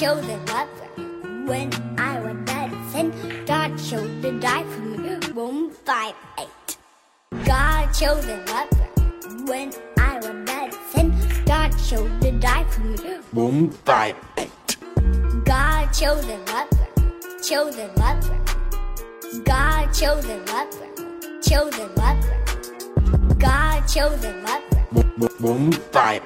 [0.00, 0.66] a lover
[1.44, 3.12] when I was sin.
[3.46, 5.70] God chose to die for me.
[5.84, 6.76] Five, eight.
[7.44, 8.88] God chose a lover
[9.44, 11.12] when I was sin.
[11.44, 13.70] God chose to die for me.
[13.84, 14.76] Five, eight.
[15.44, 16.88] God chose a lover,
[17.42, 18.38] chose a lover.
[19.44, 20.88] God chose a lover,
[21.42, 23.36] chose a lover.
[23.38, 25.32] God chose a lover.
[25.38, 26.22] Boom, five,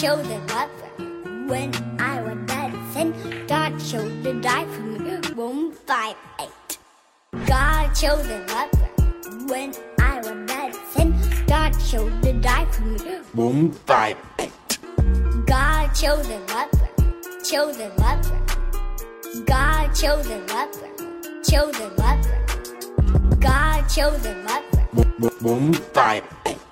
[0.00, 0.88] children lover
[1.46, 3.12] when I was dancing.
[3.46, 5.20] God chose to die for me.
[5.34, 6.78] Rome 5 8.
[7.46, 8.88] God chose a lover
[9.52, 11.12] when I was dancing.
[11.46, 13.18] God chose to die for me.
[13.34, 14.50] Rome 5 8.
[15.44, 16.88] God chose a lover.
[17.44, 18.24] chose to love
[19.44, 20.90] God chose a lover.
[21.44, 25.34] chose to love God chose a lover.
[25.42, 26.69] Rome 5 8.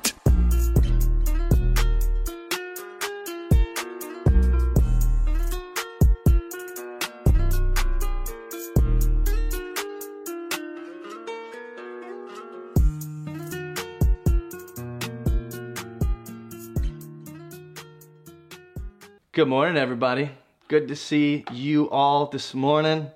[19.39, 20.31] Good morning, everybody.
[20.67, 23.09] Good to see you all this morning.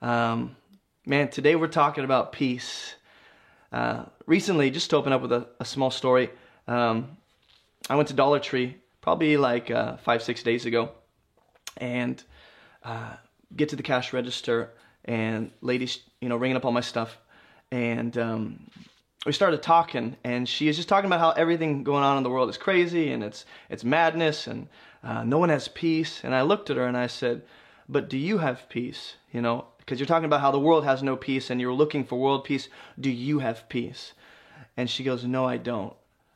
[0.00, 0.54] Um,
[1.04, 2.94] man, today we're talking about peace.
[3.72, 6.30] Uh, recently, just to open up with a, a small story,
[6.68, 7.16] um,
[7.90, 10.90] I went to Dollar Tree probably like uh, five, six days ago,
[11.78, 12.22] and
[12.84, 13.14] uh,
[13.56, 14.70] get to the cash register,
[15.04, 17.18] and ladies, you know, ringing up all my stuff,
[17.72, 18.70] and um,
[19.26, 22.30] we started talking, and she is just talking about how everything going on in the
[22.30, 24.68] world is crazy, and it's it's madness, and
[25.06, 26.20] uh, no one has peace.
[26.24, 27.42] And I looked at her and I said,
[27.88, 29.14] "But do you have peace?
[29.32, 32.04] You know, because you're talking about how the world has no peace, and you're looking
[32.04, 32.68] for world peace.
[32.98, 34.12] Do you have peace?"
[34.76, 35.94] And she goes, "No, I don't."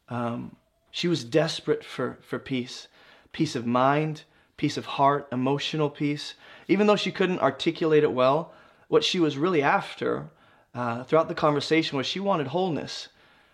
[0.09, 0.57] Um,
[0.91, 2.89] she was desperate for for peace,
[3.33, 4.25] peace of mind,
[4.56, 6.34] peace of heart, emotional peace.
[6.69, 8.53] Even though she couldn't articulate it well,
[8.89, 10.31] what she was really after
[10.75, 13.09] uh, throughout the conversation was she wanted wholeness.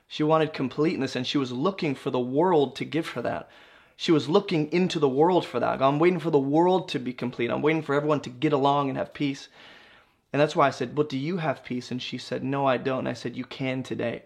[0.09, 3.49] She wanted completeness, and she was looking for the world to give her that.
[3.97, 5.81] She was looking into the world for that.
[5.81, 7.51] I'm waiting for the world to be complete.
[7.51, 9.49] I'm waiting for everyone to get along and have peace.
[10.33, 11.91] And that's why I said, But do you have peace?
[11.91, 13.01] And she said, No, I don't.
[13.01, 14.25] And I said, You can today.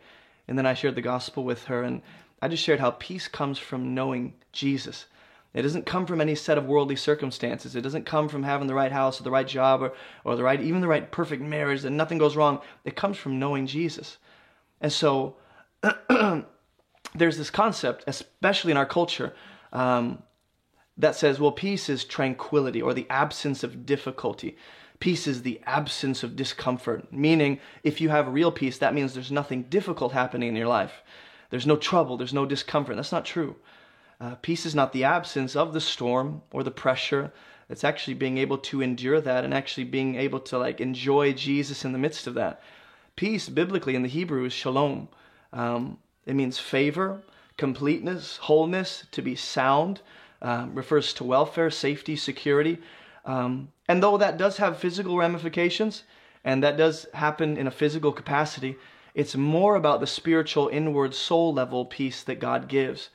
[0.48, 2.02] And then I shared the gospel with her, and
[2.42, 5.06] I just shared how peace comes from knowing Jesus.
[5.52, 7.74] It doesn't come from any set of worldly circumstances.
[7.74, 9.92] It doesn't come from having the right house or the right job or,
[10.24, 12.60] or the right, even the right perfect marriage and nothing goes wrong.
[12.84, 14.18] It comes from knowing Jesus.
[14.80, 15.36] And so
[17.14, 19.34] there's this concept, especially in our culture,
[19.72, 20.22] um,
[20.96, 24.56] that says, well, peace is tranquility or the absence of difficulty.
[24.98, 29.32] Peace is the absence of discomfort, meaning if you have real peace, that means there's
[29.32, 31.02] nothing difficult happening in your life.
[31.48, 32.96] There's no trouble, there's no discomfort.
[32.96, 33.56] That's not true.
[34.20, 37.32] Uh, peace is not the absence of the storm or the pressure.
[37.70, 41.84] It's actually being able to endure that and actually being able to like enjoy Jesus
[41.84, 42.62] in the midst of that.
[43.16, 45.08] Peace, biblically in the Hebrew, is shalom.
[45.52, 47.22] Um, it means favor,
[47.60, 50.00] completeness, wholeness, to be sound.
[50.42, 52.78] Um, refers to welfare, safety, security.
[53.26, 56.04] Um, and though that does have physical ramifications,
[56.42, 58.76] and that does happen in a physical capacity,
[59.14, 63.10] it's more about the spiritual, inward, soul level peace that God gives.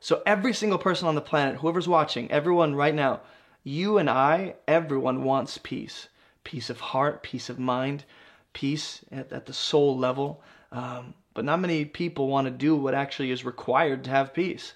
[0.00, 3.22] So every single person on the planet, whoever's watching, everyone right now,
[3.64, 6.08] you and I, everyone wants peace.
[6.44, 8.04] Peace of heart, peace of mind,
[8.52, 10.42] peace at, at the soul level.
[10.70, 14.72] Um, but not many people want to do what actually is required to have peace.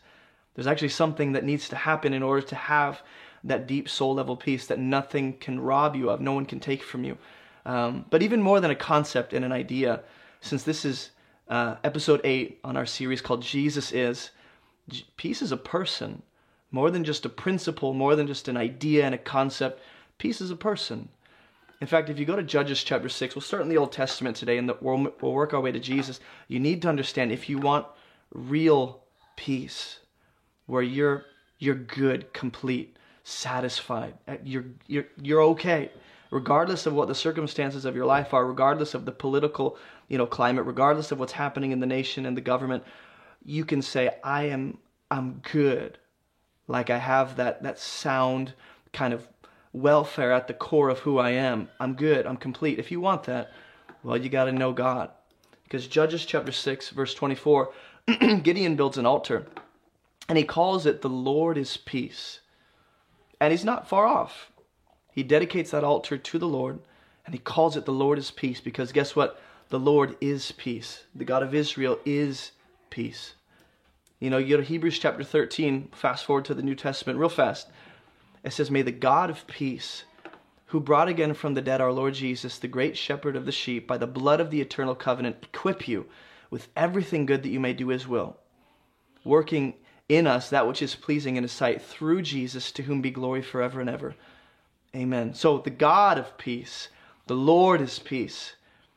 [0.54, 3.02] There's actually something that needs to happen in order to have
[3.42, 6.82] that deep soul level peace that nothing can rob you of, no one can take
[6.82, 7.16] from you.
[7.64, 10.02] Um, but even more than a concept and an idea,
[10.42, 11.10] since this is
[11.48, 14.30] uh, episode 8 on our series called Jesus Is,
[15.16, 16.22] peace is a person,
[16.70, 19.80] more than just a principle, more than just an idea and a concept.
[20.18, 21.08] Peace is a person.
[21.80, 24.36] In fact, if you go to Judges chapter 6, we'll start in the Old Testament
[24.36, 26.20] today and we'll, we'll work our way to Jesus.
[26.46, 27.86] You need to understand if you want
[28.34, 29.02] real
[29.36, 30.00] peace,
[30.66, 31.24] where you're,
[31.58, 35.90] you're good, complete, satisfied, uh, you're, you're, you're okay,
[36.30, 39.78] regardless of what the circumstances of your life are, regardless of the political
[40.08, 42.84] you know, climate, regardless of what's happening in the nation and the government,
[43.44, 44.76] you can say, I am,
[45.10, 45.98] I'm good.
[46.68, 48.52] Like I have that, that sound
[48.92, 49.26] kind of
[49.72, 51.68] welfare at the core of who I am.
[51.78, 52.26] I'm good.
[52.26, 52.78] I'm complete.
[52.78, 53.52] If you want that,
[54.02, 55.10] well, you got to know God.
[55.64, 57.72] Because Judges chapter 6, verse 24,
[58.42, 59.46] Gideon builds an altar
[60.28, 62.40] and he calls it the Lord is peace.
[63.40, 64.50] And he's not far off.
[65.12, 66.80] He dedicates that altar to the Lord
[67.24, 69.40] and he calls it the Lord is peace because guess what?
[69.68, 71.04] The Lord is peace.
[71.14, 72.52] The God of Israel is
[72.90, 73.34] peace.
[74.18, 77.28] You know, you go to Hebrews chapter 13, fast forward to the New Testament real
[77.28, 77.68] fast.
[78.42, 80.04] It says, May the God of peace,
[80.66, 83.86] who brought again from the dead our Lord Jesus, the great shepherd of the sheep,
[83.86, 86.06] by the blood of the eternal covenant, equip you
[86.50, 88.36] with everything good that you may do his will,
[89.24, 89.74] working
[90.08, 93.42] in us that which is pleasing in his sight through Jesus, to whom be glory
[93.42, 94.14] forever and ever.
[94.94, 95.34] Amen.
[95.34, 96.88] So the God of peace,
[97.26, 98.54] the Lord is peace.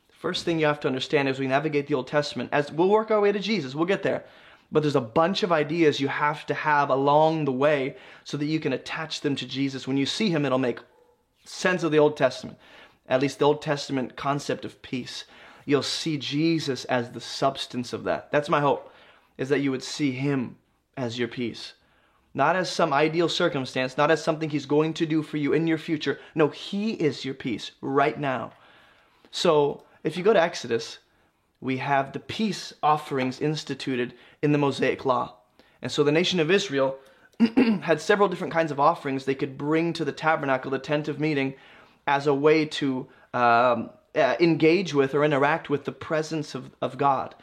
[0.09, 3.11] First thing you have to understand as we navigate the Old Testament, as we'll work
[3.11, 4.23] our way to Jesus, we'll get there.
[4.73, 8.45] But there's a bunch of ideas you have to have along the way so that
[8.45, 9.87] you can attach them to Jesus.
[9.87, 10.79] When you see him, it'll make
[11.45, 12.57] sense of the Old Testament,
[13.07, 15.25] at least the Old Testament concept of peace.
[15.65, 18.31] You'll see Jesus as the substance of that.
[18.31, 18.91] That's my hope,
[19.37, 20.57] is that you would see him
[20.97, 21.73] as your peace.
[22.33, 25.67] Not as some ideal circumstance, not as something he's going to do for you in
[25.67, 26.19] your future.
[26.33, 28.53] No, he is your peace right now.
[29.29, 30.97] So if you go to Exodus,
[31.61, 35.33] we have the peace offerings instituted in the Mosaic Law.
[35.81, 36.97] And so the nation of Israel
[37.81, 41.19] had several different kinds of offerings they could bring to the tabernacle, the tent of
[41.19, 41.55] meeting,
[42.05, 46.97] as a way to um, uh, engage with or interact with the presence of, of
[46.97, 47.33] God.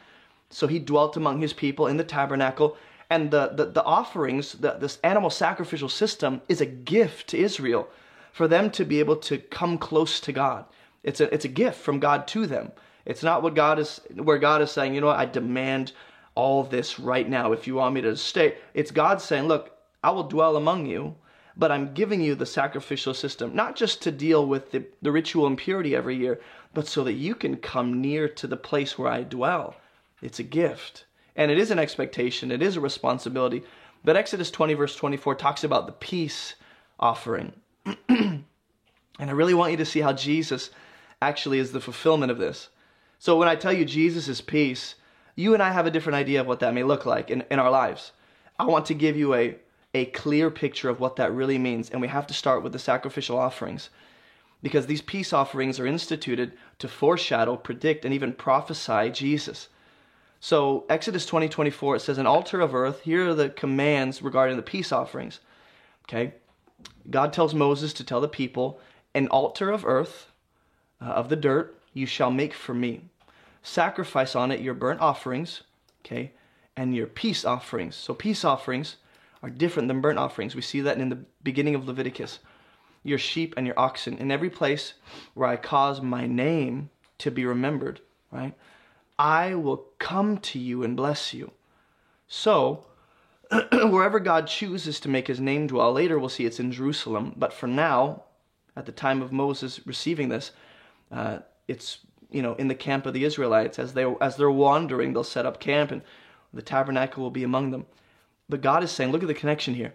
[0.50, 2.76] So he dwelt among his people in the tabernacle,
[3.08, 7.88] and the, the, the offerings, the, this animal sacrificial system, is a gift to Israel
[8.32, 10.64] for them to be able to come close to God.
[11.02, 12.72] It's a, it's a gift from God to them.
[13.06, 15.92] It's not what God is, where God is saying, you know I demand
[16.40, 18.56] all this right now if you want me to stay.
[18.72, 21.14] It's God saying, look, I will dwell among you,
[21.54, 25.46] but I'm giving you the sacrificial system, not just to deal with the, the ritual
[25.46, 26.40] impurity every year,
[26.72, 29.76] but so that you can come near to the place where I dwell.
[30.22, 31.04] It's a gift.
[31.36, 33.62] And it is an expectation, it is a responsibility.
[34.02, 36.54] But Exodus 20, verse 24, talks about the peace
[36.98, 37.52] offering.
[38.08, 38.44] and
[39.18, 40.70] I really want you to see how Jesus
[41.20, 42.70] actually is the fulfillment of this.
[43.18, 44.94] So when I tell you Jesus is peace,
[45.36, 47.58] you and I have a different idea of what that may look like in, in
[47.58, 48.12] our lives.
[48.58, 49.56] I want to give you a,
[49.94, 52.78] a clear picture of what that really means, and we have to start with the
[52.78, 53.90] sacrificial offerings.
[54.62, 59.68] Because these peace offerings are instituted to foreshadow, predict, and even prophesy Jesus.
[60.40, 64.56] So Exodus 20, 24, it says, An altar of earth, here are the commands regarding
[64.56, 65.40] the peace offerings.
[66.08, 66.34] Okay?
[67.08, 68.80] God tells Moses to tell the people,
[69.14, 70.32] An altar of earth,
[71.00, 73.02] uh, of the dirt, you shall make for me.
[73.62, 75.62] Sacrifice on it your burnt offerings,
[76.04, 76.32] okay,
[76.76, 77.96] and your peace offerings.
[77.96, 78.96] So peace offerings
[79.42, 80.54] are different than burnt offerings.
[80.54, 82.40] We see that in the beginning of Leviticus.
[83.02, 84.94] Your sheep and your oxen in every place
[85.34, 88.54] where I cause my name to be remembered, right?
[89.18, 91.52] I will come to you and bless you.
[92.28, 92.86] So,
[93.72, 97.52] wherever God chooses to make his name dwell, later we'll see it's in Jerusalem, but
[97.52, 98.24] for now,
[98.76, 100.52] at the time of Moses receiving this,
[101.10, 101.98] uh, it's
[102.30, 105.46] you know in the camp of the Israelites as they as they're wandering, they'll set
[105.46, 106.02] up camp and
[106.52, 107.86] the tabernacle will be among them.
[108.48, 109.94] But God is saying, look at the connection here.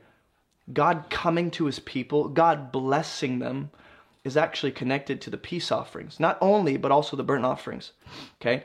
[0.72, 3.72] God coming to his people, God blessing them,
[4.24, 6.20] is actually connected to the peace offerings.
[6.20, 7.92] Not only, but also the burnt offerings.
[8.42, 8.64] Okay?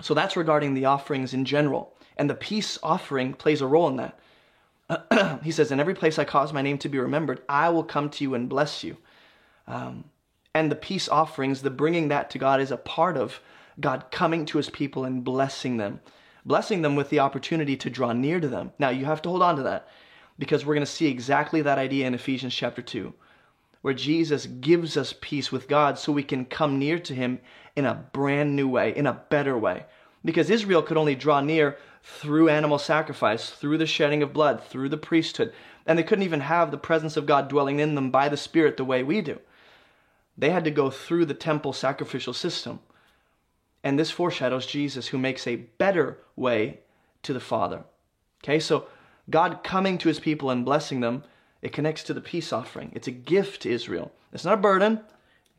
[0.00, 1.94] So that's regarding the offerings in general.
[2.16, 5.40] And the peace offering plays a role in that.
[5.44, 8.10] he says, In every place I cause my name to be remembered, I will come
[8.10, 8.96] to you and bless you.
[9.68, 10.04] Um,
[10.54, 13.40] and the peace offerings, the bringing that to God is a part of
[13.78, 16.00] God coming to his people and blessing them,
[16.44, 18.72] blessing them with the opportunity to draw near to them.
[18.78, 19.88] Now, you have to hold on to that
[20.38, 23.14] because we're going to see exactly that idea in Ephesians chapter 2,
[23.82, 27.38] where Jesus gives us peace with God so we can come near to him
[27.76, 29.84] in a brand new way, in a better way.
[30.24, 34.88] Because Israel could only draw near through animal sacrifice, through the shedding of blood, through
[34.88, 35.52] the priesthood,
[35.86, 38.76] and they couldn't even have the presence of God dwelling in them by the Spirit
[38.76, 39.38] the way we do.
[40.40, 42.80] They had to go through the temple sacrificial system.
[43.84, 46.80] And this foreshadows Jesus who makes a better way
[47.22, 47.84] to the Father.
[48.42, 48.86] Okay, so
[49.28, 51.24] God coming to his people and blessing them,
[51.60, 52.90] it connects to the peace offering.
[52.94, 54.12] It's a gift to Israel.
[54.32, 55.00] It's not a burden.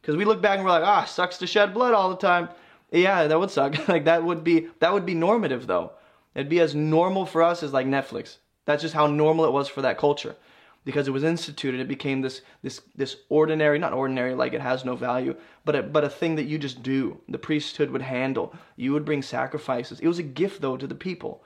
[0.01, 2.49] Because we look back and we're like, ah, sucks to shed blood all the time.
[2.91, 3.87] Yeah, that would suck.
[3.87, 5.91] like that would be that would be normative though.
[6.33, 8.37] It'd be as normal for us as like Netflix.
[8.65, 10.35] That's just how normal it was for that culture
[10.83, 14.83] because it was instituted it became this this this ordinary not ordinary like it has
[14.83, 17.19] no value but a, but a thing that you just do.
[17.29, 18.53] The priesthood would handle.
[18.75, 19.99] You would bring sacrifices.
[19.99, 21.43] It was a gift though to the people.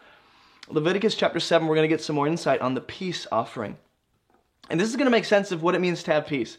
[0.69, 3.77] Leviticus chapter 7 we're going to get some more insight on the peace offering.
[4.69, 6.57] And this is going to make sense of what it means to have peace.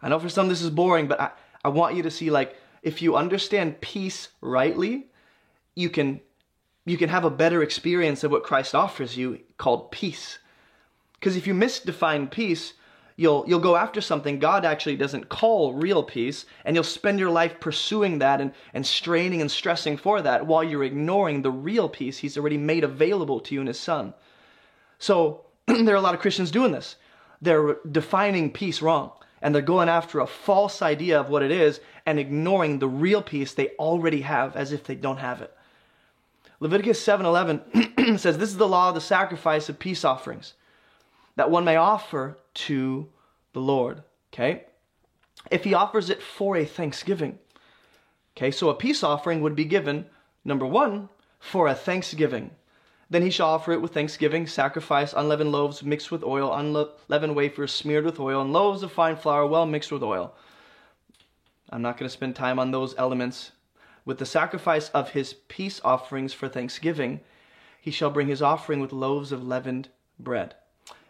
[0.00, 1.30] I know for some this is boring but i,
[1.64, 5.06] I want you to see like if you understand peace rightly
[5.74, 6.20] you can
[6.84, 10.38] you can have a better experience of what christ offers you called peace
[11.24, 12.74] because if you misdefine peace,
[13.16, 17.30] you'll you'll go after something God actually doesn't call real peace, and you'll spend your
[17.30, 21.88] life pursuing that and, and straining and stressing for that while you're ignoring the real
[21.88, 24.12] peace He's already made available to you in His Son.
[24.98, 26.96] So there are a lot of Christians doing this.
[27.40, 31.80] They're defining peace wrong, and they're going after a false idea of what it is
[32.04, 35.56] and ignoring the real peace they already have as if they don't have it.
[36.60, 40.52] Leviticus 7:11 says this is the law of the sacrifice of peace offerings
[41.36, 43.08] that one may offer to
[43.52, 44.02] the Lord.
[44.32, 44.64] Okay?
[45.50, 47.38] If he offers it for a thanksgiving.
[48.36, 50.06] Okay, so a peace offering would be given,
[50.44, 52.50] number one, for a thanksgiving.
[53.10, 57.72] Then he shall offer it with thanksgiving, sacrifice unleavened loaves mixed with oil, unleavened wafers
[57.72, 60.34] smeared with oil, and loaves of fine flour well mixed with oil.
[61.70, 63.52] I'm not going to spend time on those elements.
[64.04, 67.20] With the sacrifice of his peace offerings for thanksgiving,
[67.80, 70.54] he shall bring his offering with loaves of leavened bread.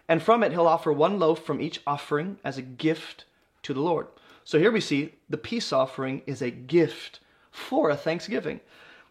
[0.08, 3.24] And from it he'll offer one loaf from each offering as a gift
[3.62, 4.06] to the Lord.
[4.44, 7.20] So here we see the peace offering is a gift
[7.50, 8.60] for a thanksgiving.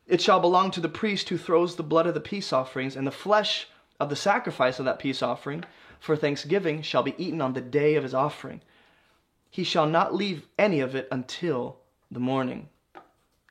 [0.07, 3.07] It shall belong to the priest who throws the blood of the peace offerings and
[3.07, 3.67] the flesh
[3.99, 5.63] of the sacrifice of that peace offering
[5.99, 8.61] for thanksgiving shall be eaten on the day of his offering.
[9.49, 11.77] He shall not leave any of it until
[12.11, 12.69] the morning.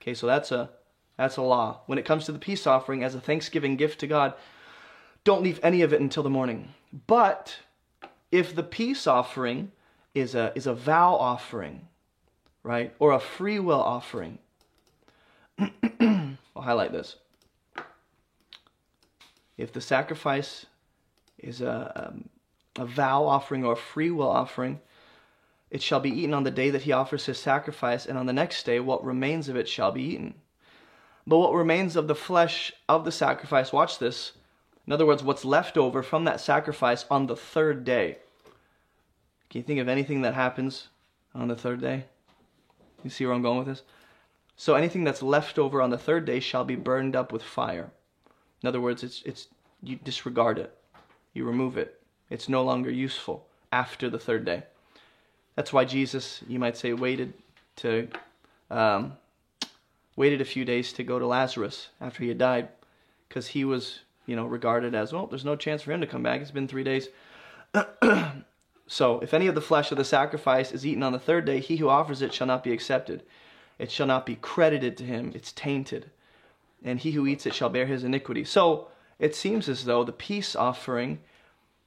[0.00, 0.70] Okay, so that's a
[1.16, 1.80] that's a law.
[1.86, 4.34] When it comes to the peace offering as a thanksgiving gift to God,
[5.24, 6.74] don't leave any of it until the morning.
[7.06, 7.56] But
[8.30, 9.72] if the peace offering
[10.14, 11.88] is a, is a vow offering,
[12.62, 14.38] right, or a free will offering,
[15.58, 17.16] I'll highlight this.
[19.56, 20.66] If the sacrifice
[21.38, 22.28] is a, um,
[22.76, 24.80] a vow offering or a free will offering,
[25.70, 28.32] it shall be eaten on the day that he offers his sacrifice, and on the
[28.32, 30.34] next day what remains of it shall be eaten.
[31.26, 34.32] But what remains of the flesh of the sacrifice, watch this,
[34.86, 38.18] in other words, what's left over from that sacrifice on the third day.
[39.48, 40.88] Can you think of anything that happens
[41.34, 42.04] on the third day?
[43.04, 43.82] You see where I'm going with this?
[44.56, 47.90] So anything that's left over on the third day shall be burned up with fire.
[48.62, 49.48] In other words, it's it's
[49.82, 50.76] you disregard it.
[51.32, 52.00] You remove it.
[52.30, 54.62] It's no longer useful after the third day.
[55.56, 57.34] That's why Jesus, you might say, waited
[57.76, 58.08] to
[58.70, 59.14] um,
[60.16, 62.68] waited a few days to go to Lazarus after he had died,
[63.28, 66.22] because he was you know, regarded as, well, there's no chance for him to come
[66.22, 66.40] back.
[66.40, 67.08] It's been three days.
[68.86, 71.60] so, if any of the flesh of the sacrifice is eaten on the third day,
[71.60, 73.22] he who offers it shall not be accepted.
[73.78, 75.32] It shall not be credited to him.
[75.34, 76.10] It's tainted.
[76.84, 78.44] And he who eats it shall bear his iniquity.
[78.44, 78.88] So,
[79.18, 81.20] it seems as though the peace offering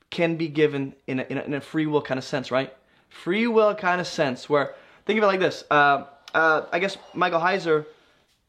[0.09, 2.73] can be given in a, in a, in a free will kind of sense, right?
[3.09, 4.75] Free will kind of sense, where,
[5.05, 5.63] think of it like this.
[5.69, 7.85] Uh, uh, I guess Michael Heiser,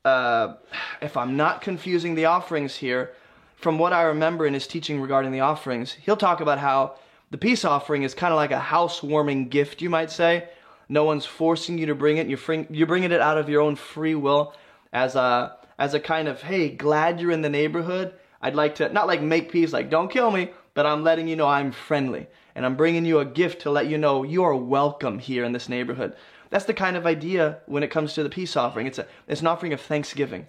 [0.04, 0.54] uh,
[1.00, 3.12] if I'm not confusing the offerings here,
[3.56, 6.96] from what I remember in his teaching regarding the offerings, he'll talk about how
[7.30, 10.48] the peace offering is kind of like a housewarming gift, you might say.
[10.88, 12.28] No one's forcing you to bring it.
[12.28, 14.54] You're, you're bringing it out of your own free will
[14.92, 18.14] as a, as a kind of, hey, glad you're in the neighborhood.
[18.40, 21.34] I'd like to, not like make peace, like don't kill me, but I'm letting you
[21.34, 22.28] know I'm friendly.
[22.54, 25.52] And I'm bringing you a gift to let you know you are welcome here in
[25.52, 26.14] this neighborhood.
[26.50, 28.86] That's the kind of idea when it comes to the peace offering.
[28.86, 30.46] It's, a, it's an offering of thanksgiving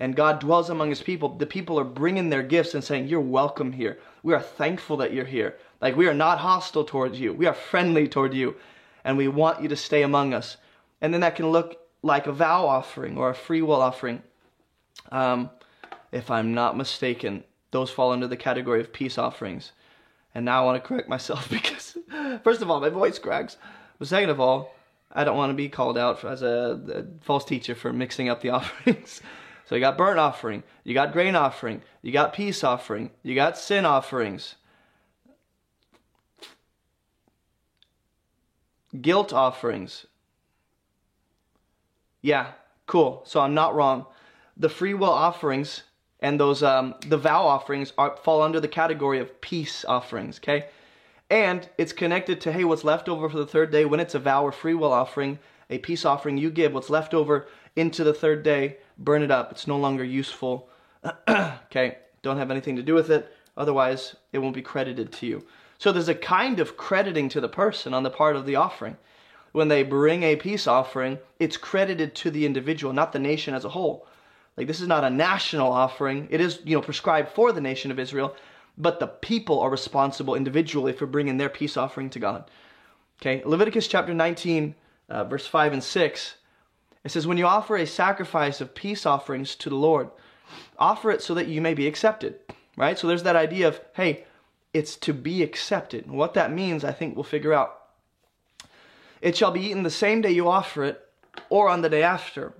[0.00, 3.20] and God dwells among his people, the people are bringing their gifts and saying, You're
[3.20, 3.98] welcome here.
[4.22, 5.56] We are thankful that you're here.
[5.80, 8.56] Like we are not hostile towards you, we are friendly toward you,
[9.04, 10.56] and we want you to stay among us.
[11.00, 14.22] And then that can look like a vow offering or a free will offering.
[15.10, 15.50] Um,
[16.12, 19.72] if I'm not mistaken, those fall under the category of peace offerings.
[20.34, 21.96] And now I want to correct myself because,
[22.42, 23.56] first of all, my voice cracks.
[23.98, 24.74] But second of all,
[25.12, 28.40] I don't want to be called out as a, a false teacher for mixing up
[28.40, 29.22] the offerings.
[29.68, 33.58] So you got burnt offering, you got grain offering, you got peace offering, you got
[33.58, 34.54] sin offerings.
[38.98, 40.06] Guilt offerings.
[42.22, 42.52] Yeah,
[42.86, 43.22] cool.
[43.26, 44.06] So I'm not wrong.
[44.56, 45.82] The free will offerings
[46.20, 50.38] and those um, the vow offerings are, fall under the category of peace offerings.
[50.38, 50.68] Okay,
[51.28, 54.18] and it's connected to hey, what's left over for the third day when it's a
[54.18, 56.72] vow or free will offering, a peace offering you give.
[56.72, 59.52] What's left over into the third day burn it up.
[59.52, 60.68] It's no longer useful.
[61.28, 63.32] okay, don't have anything to do with it.
[63.56, 65.46] Otherwise, it won't be credited to you.
[65.78, 68.96] So there's a kind of crediting to the person on the part of the offering.
[69.52, 73.64] When they bring a peace offering, it's credited to the individual, not the nation as
[73.64, 74.06] a whole.
[74.56, 76.26] Like this is not a national offering.
[76.30, 78.34] It is, you know, prescribed for the nation of Israel,
[78.76, 82.50] but the people are responsible individually for bringing their peace offering to God.
[83.20, 84.74] Okay, Leviticus chapter 19,
[85.08, 86.34] uh, verse 5 and 6
[87.04, 90.10] it says, When you offer a sacrifice of peace offerings to the Lord,
[90.78, 92.38] offer it so that you may be accepted.
[92.76, 92.98] Right?
[92.98, 94.24] So there's that idea of, hey,
[94.72, 96.10] it's to be accepted.
[96.10, 97.82] What that means, I think we'll figure out
[99.20, 101.04] It shall be eaten the same day you offer it,
[101.50, 102.54] or on the day after.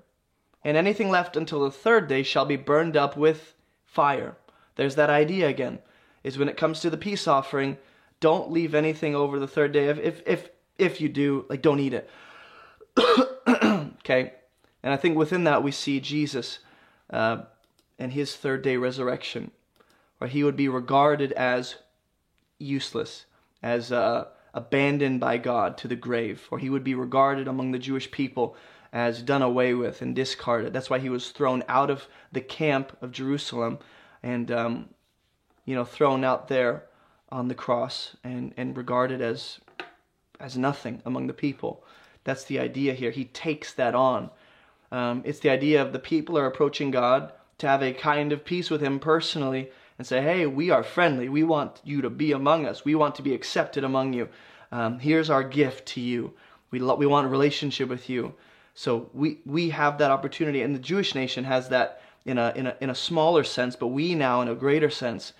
[0.64, 3.54] And anything left until the third day shall be burned up with
[3.87, 4.37] fire.
[4.76, 5.78] There's that idea again.
[6.25, 7.78] Is when it comes to the peace offering,
[8.21, 9.87] don't leave anything over the third day.
[9.87, 12.11] If if if, if you do, like don't eat it.
[14.09, 14.33] okay?
[14.83, 16.61] And I think within that we see Jesus
[17.11, 17.43] uh,
[17.99, 19.50] and his third day resurrection,
[20.19, 21.77] where he would be regarded as
[22.59, 23.27] useless,
[23.62, 27.79] as uh, abandoned by God to the grave, or he would be regarded among the
[27.79, 28.57] Jewish people
[28.93, 30.73] as done away with and discarded.
[30.73, 33.79] That's why he was thrown out of the camp of Jerusalem
[34.23, 34.88] and, um,
[35.67, 36.85] you know, thrown out there
[37.31, 39.59] on the cross and, and regarded as,
[40.41, 41.85] as nothing among the people.
[42.28, 43.11] That's the idea here.
[43.11, 44.28] He takes that on.
[44.92, 48.44] Um, it's the idea of the people are approaching God to have a kind of
[48.44, 51.30] peace with Him personally and say, hey, we are friendly.
[51.30, 52.85] We want you to be among us.
[52.85, 54.28] We want to be accepted among you.
[54.70, 56.35] Um, here's our gift to you.
[56.70, 58.35] We, lo- we want a relationship with you.
[58.75, 62.66] So we, we have that opportunity, and the Jewish nation has that in a, in,
[62.66, 65.32] a, in a smaller sense, but we now in a greater sense.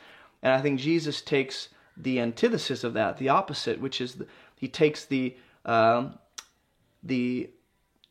[0.43, 1.69] And I think Jesus takes
[1.99, 4.27] the antithesis of that, the opposite, which is the,
[4.57, 6.19] he takes the, um,
[7.03, 7.51] the,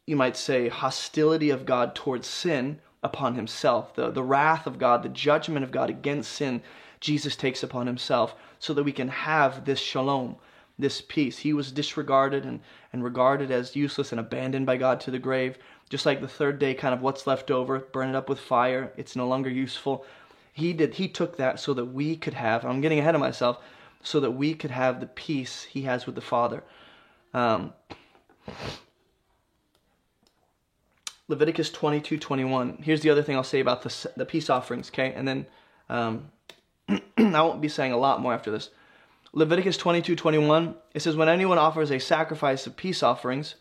[0.06, 3.96] you might say, hostility of God towards sin upon himself.
[3.96, 6.62] The, the wrath of God, the judgment of God against sin,
[7.00, 10.36] Jesus takes upon himself so that we can have this shalom,
[10.79, 11.39] this peace.
[11.39, 12.60] He was disregarded and,
[12.91, 15.58] and regarded as useless and abandoned by God to the grave.
[15.89, 18.91] Just like the third day, kind of what's left over, burn it up with fire.
[18.98, 20.06] It's no longer useful.
[20.51, 20.96] He did.
[20.96, 22.65] He took that so that we could have.
[22.65, 23.60] I'm getting ahead of myself.
[24.03, 26.63] So that we could have the peace He has with the Father.
[27.34, 27.74] Um,
[31.27, 32.80] Leviticus 22, 21.
[32.82, 35.13] Here's the other thing I'll say about the, the peace offerings, okay?
[35.13, 35.46] And then
[35.89, 36.32] um,
[36.89, 38.70] I won't be saying a lot more after this.
[39.34, 43.56] Leviticus 22, 21, it says, When anyone offers a sacrifice of peace offerings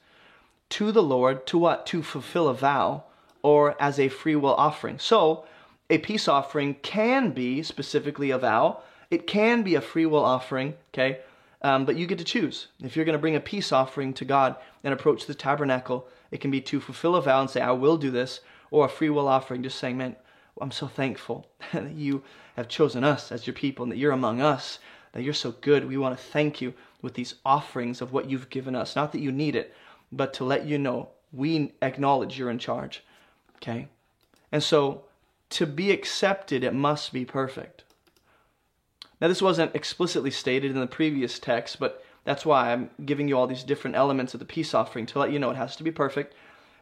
[0.70, 1.86] to the Lord, to what?
[1.86, 3.04] To fulfill a vow
[3.42, 4.98] or as a free will offering.
[4.98, 5.44] So,
[5.90, 10.74] a peace offering can be specifically a vow, it can be a free will offering,
[10.92, 11.20] okay?
[11.66, 12.68] Um, but you get to choose.
[12.80, 16.40] If you're going to bring a peace offering to God and approach the tabernacle, it
[16.40, 18.38] can be to fulfill a vow and say, I will do this,
[18.70, 20.14] or a free will offering, just saying, Man,
[20.60, 22.22] I'm so thankful that you
[22.54, 24.78] have chosen us as your people and that you're among us,
[25.10, 25.88] that you're so good.
[25.88, 28.94] We want to thank you with these offerings of what you've given us.
[28.94, 29.74] Not that you need it,
[30.12, 33.02] but to let you know we acknowledge you're in charge.
[33.56, 33.88] Okay?
[34.52, 35.02] And so,
[35.50, 37.82] to be accepted, it must be perfect.
[39.20, 43.38] Now, this wasn't explicitly stated in the previous text, but that's why I'm giving you
[43.38, 45.84] all these different elements of the peace offering to let you know it has to
[45.84, 46.34] be perfect.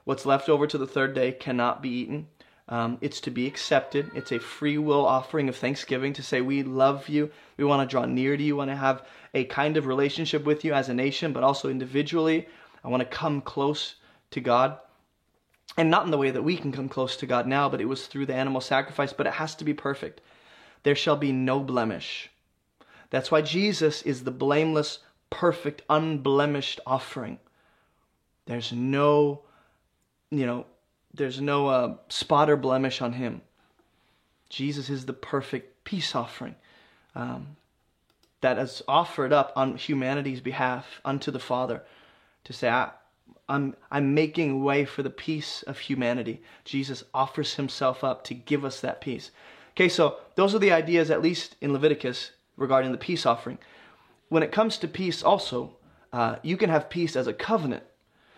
[0.05, 2.29] What's left over to the third day cannot be eaten.
[2.69, 4.11] Um, it's to be accepted.
[4.15, 7.31] It's a free will offering of thanksgiving to say, We love you.
[7.57, 8.55] We want to draw near to you.
[8.55, 11.69] We want to have a kind of relationship with you as a nation, but also
[11.69, 12.49] individually.
[12.83, 13.97] I want to come close
[14.31, 14.79] to God.
[15.77, 17.87] And not in the way that we can come close to God now, but it
[17.87, 20.21] was through the animal sacrifice, but it has to be perfect
[20.85, 22.31] there shall be no blemish.
[23.11, 27.39] That's why Jesus is the blameless, perfect, unblemished offering.
[28.47, 29.43] There's no,
[30.31, 30.67] you know,
[31.13, 33.41] there's no uh, spot or blemish on him.
[34.49, 36.55] Jesus is the perfect peace offering
[37.15, 37.57] um,
[38.41, 41.83] that is offered up on humanity's behalf unto the Father
[42.45, 42.91] to say, I,
[43.49, 46.43] I'm, I'm making way for the peace of humanity.
[46.65, 49.31] Jesus offers himself up to give us that peace.
[49.77, 53.59] Okay, so those are the ideas, at least in Leviticus, regarding the peace offering.
[54.29, 55.77] When it comes to peace, also,
[56.13, 57.83] uh, you can have peace as a covenant.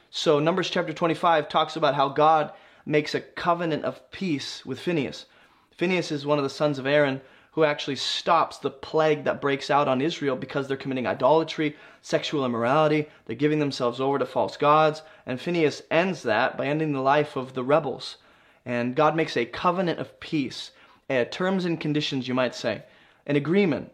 [0.08, 2.52] So, Numbers chapter 25 talks about how God
[2.86, 5.26] makes a covenant of peace with Phineas.
[5.72, 7.20] Phineas is one of the sons of Aaron
[7.50, 12.46] who actually stops the plague that breaks out on Israel because they're committing idolatry, sexual
[12.46, 17.00] immorality, they're giving themselves over to false gods, and Phineas ends that by ending the
[17.00, 18.16] life of the rebels.
[18.64, 20.70] And God makes a covenant of peace
[21.08, 22.82] uh, terms and conditions, you might say,
[23.26, 23.92] an agreement.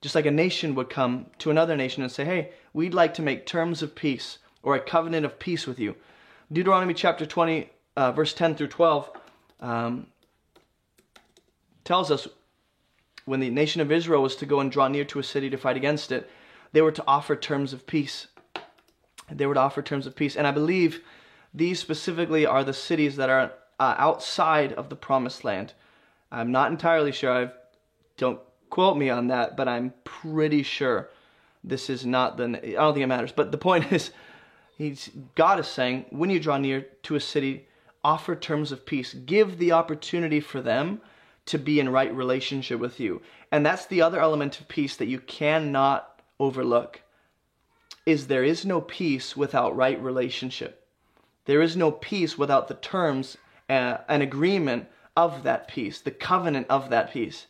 [0.00, 3.22] Just like a nation would come to another nation and say, hey, we'd like to
[3.22, 5.94] make terms of peace or a covenant of peace with you.
[6.52, 9.10] Deuteronomy chapter 20, uh, verse 10 through 12,
[9.60, 10.06] um,
[11.84, 12.28] tells us
[13.24, 15.56] when the nation of Israel was to go and draw near to a city to
[15.56, 16.28] fight against it,
[16.72, 18.28] they were to offer terms of peace.
[19.30, 20.36] They were to offer terms of peace.
[20.36, 21.02] And I believe
[21.52, 25.74] these specifically are the cities that are uh, outside of the promised land.
[26.30, 27.32] I'm not entirely sure.
[27.32, 27.50] I
[28.16, 31.10] don't quote me on that, but I'm pretty sure
[31.64, 32.44] this is not the.
[32.44, 33.32] I don't think it matters.
[33.32, 34.10] But the point is,
[34.78, 37.66] he's God is saying when you draw near to a city,
[38.04, 39.14] offer terms of peace.
[39.14, 41.00] Give the opportunity for them
[41.46, 45.08] to be in right relationship with you, and that's the other element of peace that
[45.08, 47.02] you cannot overlook.
[48.06, 50.86] is there is no peace without right relationship.
[51.44, 53.36] There is no peace without the terms,
[53.68, 57.46] uh, an agreement of that peace, the covenant of that peace.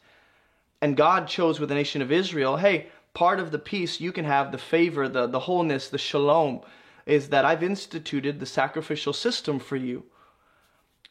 [0.80, 4.24] And God chose with the nation of Israel, hey, part of the peace you can
[4.24, 6.60] have, the favor, the, the wholeness, the shalom,
[7.06, 10.04] is that I've instituted the sacrificial system for you.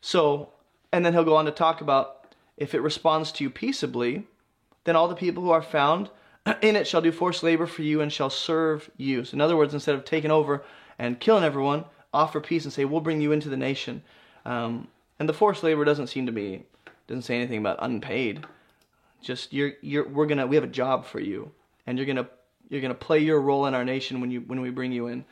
[0.01, 0.49] So,
[0.91, 4.27] and then he'll go on to talk about if it responds to you peaceably,
[4.83, 6.09] then all the people who are found
[6.62, 9.23] in it shall do forced labor for you and shall serve you.
[9.23, 10.63] So in other words, instead of taking over
[10.97, 14.01] and killing everyone, offer peace and say, we'll bring you into the nation.
[14.45, 14.88] Um,
[15.19, 16.65] and the forced labor doesn't seem to be,
[17.08, 18.45] doesn't say anything about unpaid.
[19.21, 21.51] Just you're, you're, we're gonna, we have a job for you,
[21.86, 22.29] and you're gonna,
[22.69, 25.25] you're gonna play your role in our nation when you, when we bring you in.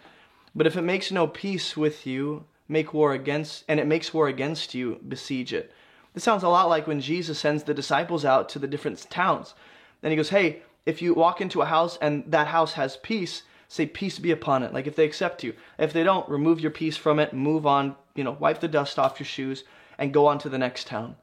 [0.53, 4.27] But if it makes no peace with you, make war against, and it makes war
[4.27, 5.71] against you, besiege it.
[6.13, 9.53] This sounds a lot like when Jesus sends the disciples out to the different towns.
[10.01, 13.43] And he goes, hey, if you walk into a house and that house has peace,
[13.67, 14.73] say peace be upon it.
[14.73, 15.53] Like if they accept you.
[15.77, 18.97] If they don't, remove your peace from it, move on, you know, wipe the dust
[18.97, 19.63] off your shoes
[19.97, 21.15] and go on to the next town.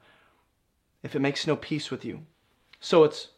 [1.03, 2.21] If it makes no peace with you.
[2.79, 3.29] So it's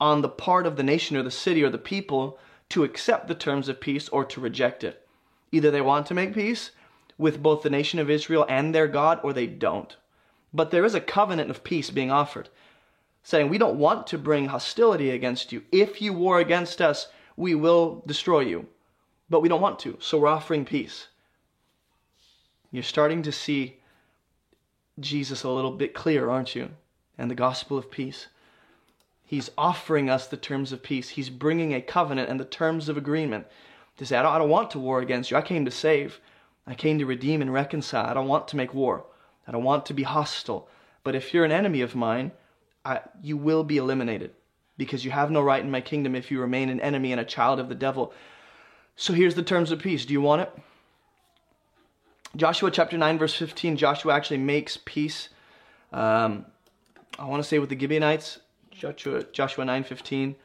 [0.00, 2.38] on the part of the nation or the city or the people
[2.70, 5.06] to accept the terms of peace or to reject it.
[5.50, 6.70] Either they want to make peace
[7.16, 9.96] with both the nation of Israel and their God or they don't.
[10.52, 12.48] But there is a covenant of peace being offered
[13.22, 15.62] saying, We don't want to bring hostility against you.
[15.70, 18.66] If you war against us, we will destroy you.
[19.30, 21.06] But we don't want to, so we're offering peace.
[22.72, 23.78] You're starting to see
[24.98, 26.70] Jesus a little bit clearer, aren't you?
[27.16, 28.26] And the gospel of peace.
[29.24, 31.10] He's offering us the terms of peace.
[31.10, 33.46] He's bringing a covenant and the terms of agreement
[33.98, 35.36] to say, I don't, I don't want to war against you.
[35.36, 36.20] I came to save.
[36.66, 38.06] I came to redeem and reconcile.
[38.06, 39.04] I don't want to make war.
[39.46, 40.68] I don't want to be hostile.
[41.04, 42.32] But if you're an enemy of mine,
[42.84, 44.32] I, you will be eliminated
[44.78, 47.24] because you have no right in my kingdom if you remain an enemy and a
[47.24, 48.12] child of the devil.
[48.96, 50.06] So here's the terms of peace.
[50.06, 50.52] Do you want it?
[52.36, 55.28] Joshua chapter 9, verse 15, Joshua actually makes peace.
[55.92, 56.46] Um,
[57.18, 58.38] I want to say with the Gibeonites,
[58.70, 60.36] Joshua, Joshua 9, 15.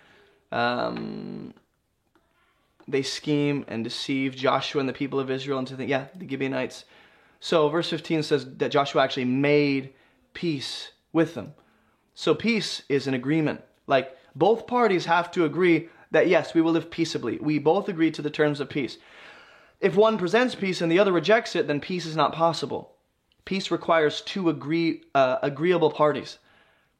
[0.51, 1.53] Um,
[2.87, 6.85] they scheme and deceive Joshua and the people of Israel into thinking, yeah, the Gibeonites.
[7.39, 9.93] So verse 15 says that Joshua actually made
[10.33, 11.53] peace with them.
[12.13, 13.61] So peace is an agreement.
[13.87, 17.37] Like both parties have to agree that yes, we will live peaceably.
[17.39, 18.97] We both agree to the terms of peace.
[19.79, 22.93] If one presents peace and the other rejects it, then peace is not possible.
[23.45, 26.37] Peace requires two agree, uh, agreeable parties.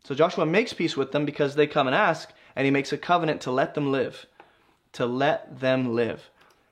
[0.04, 2.98] So Joshua makes peace with them because they come and ask, and he makes a
[2.98, 4.26] covenant to let them live.
[4.94, 6.30] To let them live.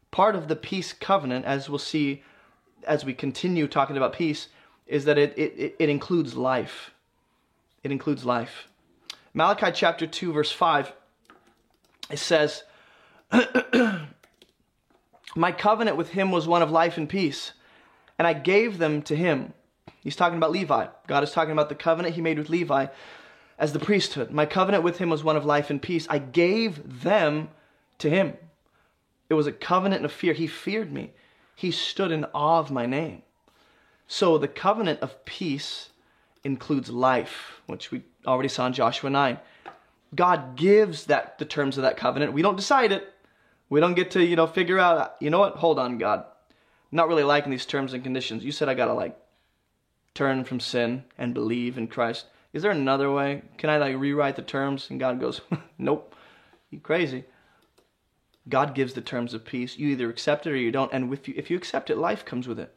[0.09, 2.23] Part of the peace covenant, as we'll see
[2.85, 4.47] as we continue talking about peace,
[4.87, 6.91] is that it, it, it includes life
[7.83, 8.67] it includes life.
[9.33, 10.91] Malachi chapter 2, verse 5,
[12.09, 12.63] it says,
[15.35, 17.53] My covenant with him was one of life and peace,
[18.19, 19.53] and I gave them to him.
[20.01, 20.87] He's talking about Levi.
[21.07, 22.87] God is talking about the covenant he made with Levi
[23.57, 24.31] as the priesthood.
[24.31, 26.07] My covenant with him was one of life and peace.
[26.09, 27.49] I gave them
[27.99, 28.33] to him.
[29.29, 30.33] It was a covenant of fear.
[30.33, 31.11] He feared me.
[31.55, 33.21] He stood in awe of my name.
[34.07, 35.90] So the covenant of peace
[36.43, 39.39] includes life, which we already saw in Joshua 9.
[40.13, 42.33] God gives that the terms of that covenant.
[42.33, 43.13] We don't decide it.
[43.69, 45.55] We don't get to, you know, figure out, you know what?
[45.55, 46.19] Hold on, God.
[46.19, 48.43] I'm not really liking these terms and conditions.
[48.43, 49.17] You said I got to like
[50.13, 52.25] turn from sin and believe in Christ.
[52.51, 53.43] Is there another way?
[53.57, 54.89] Can I like rewrite the terms?
[54.89, 55.39] And God goes,
[55.77, 56.15] Nope.
[56.69, 57.25] You crazy.
[58.49, 59.77] God gives the terms of peace.
[59.77, 60.91] You either accept it or you don't.
[60.91, 62.75] And if you, if you accept it, life comes with it.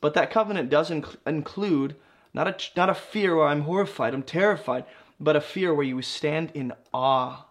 [0.00, 1.96] But that covenant does inc- include
[2.34, 4.84] not a, not a fear where I'm horrified, I'm terrified,
[5.20, 7.46] but a fear where you stand in awe.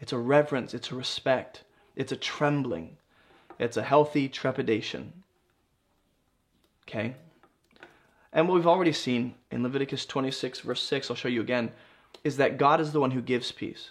[0.00, 1.64] It's a reverence, it's a respect,
[1.96, 2.96] it's a trembling,
[3.58, 5.12] it's a healthy trepidation.
[6.88, 7.16] Okay?
[8.32, 11.72] And what we've already seen in Leviticus 26, verse 6, I'll show you again,
[12.22, 13.90] is that God is the one who gives peace.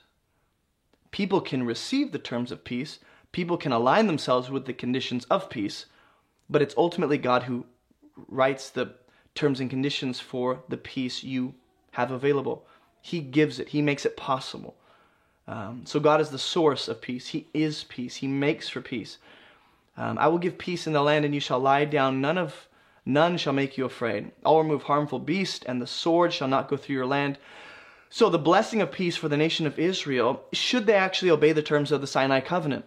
[1.12, 3.00] People can receive the terms of peace,
[3.32, 5.86] people can align themselves with the conditions of peace,
[6.50, 7.66] but it's ultimately God who
[8.28, 8.96] writes the
[9.36, 11.54] terms and conditions for the peace you
[11.91, 12.65] have available.
[13.02, 14.76] He gives it, He makes it possible.
[15.48, 17.28] Um, so God is the source of peace.
[17.28, 18.15] He is peace.
[18.15, 19.17] He makes for peace.
[19.98, 22.22] Um, I will give peace in the land, and you shall lie down.
[22.22, 22.67] None of
[23.06, 24.32] none shall make you afraid.
[24.46, 27.38] I'll remove harmful beast, and the sword shall not go through your land.
[28.10, 31.63] So the blessing of peace for the nation of Israel, should they actually obey the
[31.63, 32.86] terms of the Sinai covenant,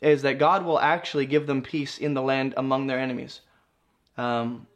[0.00, 3.40] is that God will actually give them peace in the land among their enemies.
[4.16, 4.66] Um,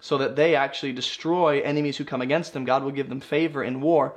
[0.00, 2.64] so that they actually destroy enemies who come against them.
[2.64, 4.16] God will give them favor in war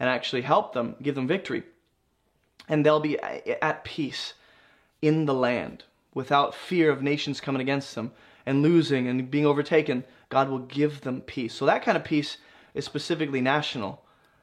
[0.00, 1.62] and actually help them, give them victory.
[2.68, 4.34] And they'll be at peace.
[5.00, 8.10] in the land without fear of nations coming against them
[8.44, 10.04] and losing and being overtaken.
[10.28, 11.54] God will give them peace.
[11.54, 12.38] So that kind of peace
[12.74, 14.02] is specifically national.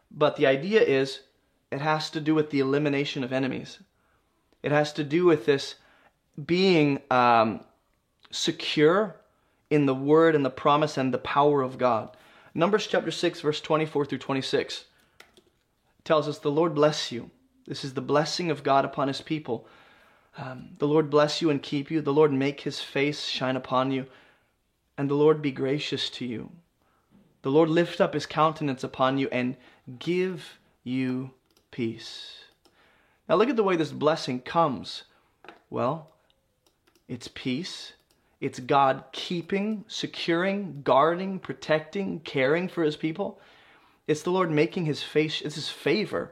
[0.10, 1.22] But the idea is
[1.72, 3.80] it has to do with the elimination of enemies.
[4.64, 5.76] It has to do with this
[6.44, 7.62] being um,
[8.32, 9.18] secure
[9.70, 12.16] in the word and the promise and the power of God.
[12.54, 14.86] Numbers chapter 6, verse 24 through 26
[16.04, 17.32] tells us, The Lord bless you.
[17.68, 19.68] This is the blessing of God upon his people.
[20.38, 22.02] Um, the Lord bless you and keep you.
[22.02, 24.06] The Lord make his face shine upon you.
[24.98, 26.52] And the Lord be gracious to you.
[27.42, 29.58] The Lord lift up his countenance upon you and
[30.00, 31.32] give you
[31.72, 32.46] peace.
[33.28, 35.04] Now look at the way this blessing comes.
[35.70, 36.12] Well,
[37.08, 37.94] it's peace.
[38.46, 43.40] It's God keeping, securing, guarding, protecting, caring for his people.
[44.06, 46.32] It's the Lord making his face, it's his favor.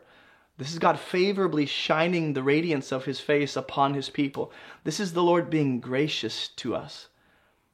[0.60, 4.52] This is God favorably shining the radiance of his face upon his people.
[4.84, 7.08] This is the Lord being gracious to us,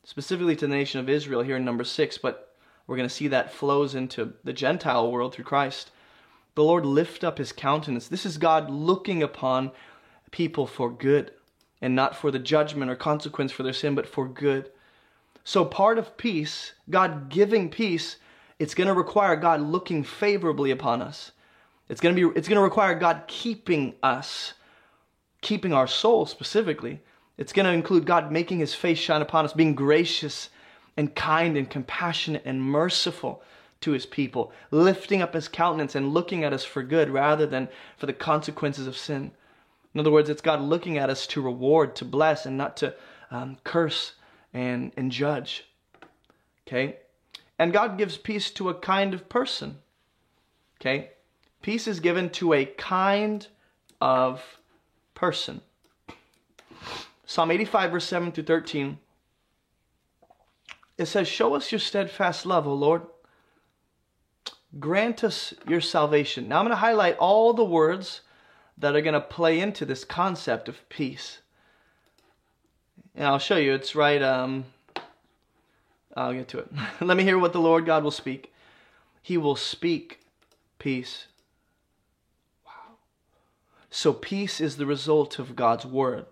[0.05, 2.55] specifically to the nation of Israel here in number six, but
[2.87, 5.91] we're going to see that flows into the Gentile world through Christ.
[6.55, 8.07] The Lord lift up his countenance.
[8.07, 9.71] This is God looking upon
[10.31, 11.33] people for good
[11.81, 14.71] and not for the judgment or consequence for their sin, but for good.
[15.43, 18.17] So, part of peace, God giving peace,
[18.59, 21.31] it's going to require God looking favorably upon us.
[21.87, 24.53] It's going to be it's going to require God keeping us,
[25.41, 27.01] keeping our soul specifically.
[27.37, 30.49] It's going to include God making his face shine upon us, being gracious
[30.97, 33.41] and kind and compassionate and merciful
[33.81, 37.69] to his people, lifting up his countenance and looking at us for good rather than
[37.97, 39.31] for the consequences of sin.
[39.93, 42.93] In other words, it's God looking at us to reward, to bless, and not to
[43.31, 44.13] um, curse
[44.53, 45.65] and, and judge.
[46.67, 46.97] Okay?
[47.57, 49.77] And God gives peace to a kind of person.
[50.79, 51.11] Okay?
[51.61, 53.47] Peace is given to a kind
[53.99, 54.59] of
[55.15, 55.61] person.
[57.25, 58.97] Psalm 85, verse 7 through 13.
[60.97, 63.03] It says, Show us your steadfast love, O Lord.
[64.79, 66.47] Grant us your salvation.
[66.47, 68.21] Now I'm going to highlight all the words
[68.79, 71.39] that are going to play into this concept of peace.
[73.15, 73.73] And I'll show you.
[73.73, 74.21] It's right.
[74.21, 74.65] Um,
[76.15, 76.69] I'll get to it.
[77.01, 78.53] Let me hear what the Lord God will speak.
[79.21, 80.21] He will speak
[80.79, 81.27] peace.
[82.65, 82.95] Wow.
[83.89, 86.25] So peace is the result of God's word.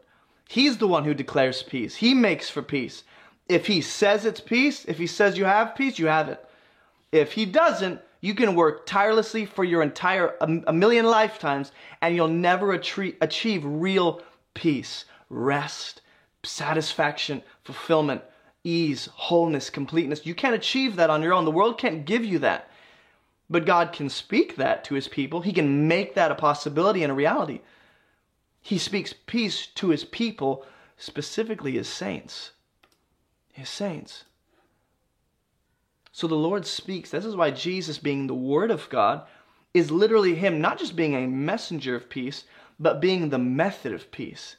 [0.50, 1.96] He's the one who declares peace.
[1.96, 3.04] He makes for peace.
[3.50, 6.44] If he says it's peace, if he says you have peace, you have it.
[7.12, 12.28] If he doesn't, you can work tirelessly for your entire a, million lifetimes and you'll
[12.28, 14.22] never achieve real
[14.54, 16.02] peace, rest,
[16.44, 18.22] satisfaction, fulfillment,
[18.64, 20.26] ease, wholeness, completeness.
[20.26, 21.46] You can't achieve that on your own.
[21.46, 22.70] The world can't give you that.
[23.50, 25.42] But God can speak that to his people.
[25.42, 27.62] He can make that a possibility and a reality.
[28.62, 30.66] He speaks peace to his people,
[30.98, 32.52] specifically his saints.
[33.54, 34.26] His saints.
[36.18, 37.12] So the Lord speaks.
[37.12, 39.28] This is why Jesus, being the Word of God,
[39.72, 42.44] is literally Him not just being a messenger of peace,
[42.80, 44.56] but being the method of peace.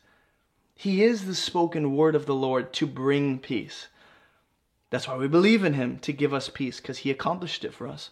[0.76, 3.88] He is the spoken word of the Lord to bring peace.
[4.90, 7.88] That's why we believe in Him to give us peace, because He accomplished it for
[7.88, 8.10] us.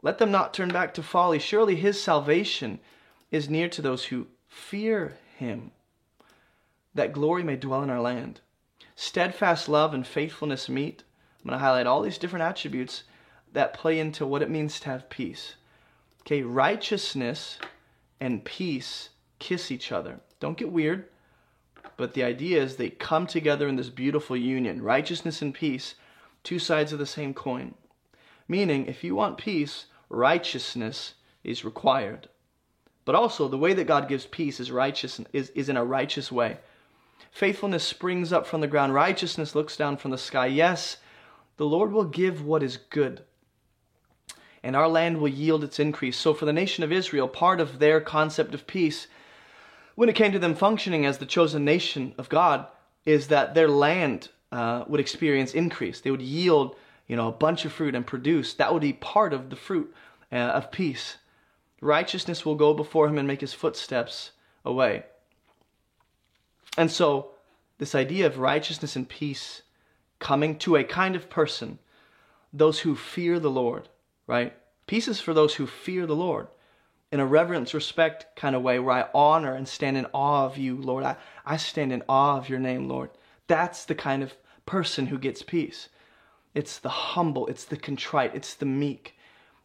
[0.00, 1.40] Let them not turn back to folly.
[1.40, 2.78] Surely His salvation
[3.32, 5.72] is near to those who fear Him,
[6.94, 8.42] that glory may dwell in our land.
[8.94, 11.02] Steadfast love and faithfulness meet
[11.42, 13.04] I'm going to highlight all these different attributes
[13.52, 15.54] that play into what it means to have peace.
[16.22, 17.58] Okay, righteousness
[18.20, 20.20] and peace kiss each other.
[20.38, 21.06] Don't get weird,
[21.96, 24.82] but the idea is they come together in this beautiful union.
[24.82, 25.94] Righteousness and peace,
[26.44, 27.74] two sides of the same coin.
[28.46, 32.28] Meaning, if you want peace, righteousness is required.
[33.04, 36.30] But also, the way that God gives peace is righteous is, is in a righteous
[36.30, 36.58] way.
[37.30, 38.92] Faithfulness springs up from the ground.
[38.92, 40.46] Righteousness looks down from the sky.
[40.46, 40.98] Yes,
[41.60, 43.22] the Lord will give what is good,
[44.62, 46.16] and our land will yield its increase.
[46.16, 49.08] So, for the nation of Israel, part of their concept of peace,
[49.94, 52.66] when it came to them functioning as the chosen nation of God,
[53.04, 56.00] is that their land uh, would experience increase.
[56.00, 58.54] They would yield, you know, a bunch of fruit and produce.
[58.54, 59.94] That would be part of the fruit
[60.32, 61.18] uh, of peace.
[61.82, 64.30] Righteousness will go before him and make his footsteps
[64.64, 65.04] away.
[66.78, 67.32] And so,
[67.76, 69.60] this idea of righteousness and peace
[70.20, 71.78] coming to a kind of person,
[72.52, 73.88] those who fear the Lord,
[74.26, 74.56] right?
[74.86, 76.46] Peace is for those who fear the Lord
[77.12, 80.56] in a reverence, respect kind of way where I honor and stand in awe of
[80.56, 81.04] you, Lord.
[81.04, 83.10] I, I stand in awe of your name, Lord.
[83.48, 85.88] That's the kind of person who gets peace.
[86.54, 89.16] It's the humble, it's the contrite, it's the meek.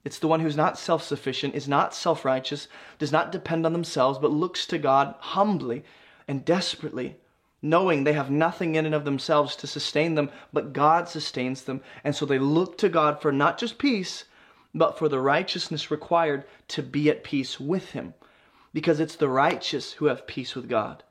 [0.03, 2.67] It's the one who's not self sufficient, is not self righteous,
[2.99, 5.83] does not depend on themselves, but looks to God humbly
[6.27, 7.17] and desperately,
[7.65, 11.81] knowing they have nothing in and of themselves to sustain them, but God sustains them.
[12.03, 14.25] And so they look to God for not just peace,
[14.73, 18.13] but for the righteousness required to be at peace with Him.
[18.73, 21.03] Because it's the righteous who have peace with God.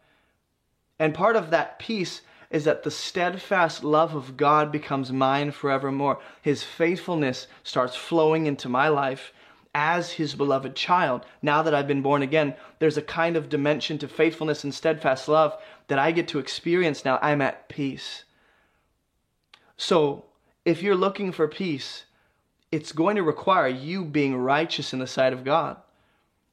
[0.99, 6.21] And part of that peace is that the steadfast love of God becomes mine forevermore.
[6.41, 9.33] His faithfulness starts flowing into my life
[9.75, 11.27] as his beloved child.
[11.43, 15.29] Now that I've been born again, there's a kind of dimension to faithfulness and steadfast
[15.29, 15.57] love
[15.89, 17.19] that I get to experience now.
[17.21, 18.25] I'm at peace.
[19.77, 20.27] So,
[20.65, 22.05] if you're looking for peace,
[22.71, 25.77] it's going to require you being righteous in the sight of God.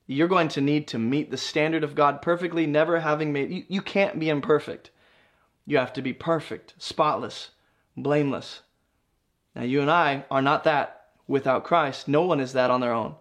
[0.08, 3.64] You're going to need to meet the standard of God perfectly, never having made you,
[3.68, 4.90] you can't be imperfect.
[5.66, 7.52] You have to be perfect, spotless,
[7.96, 8.62] blameless.
[9.56, 11.01] Now you and I are not that
[11.32, 12.08] without Christ.
[12.08, 13.16] No one is that on their own.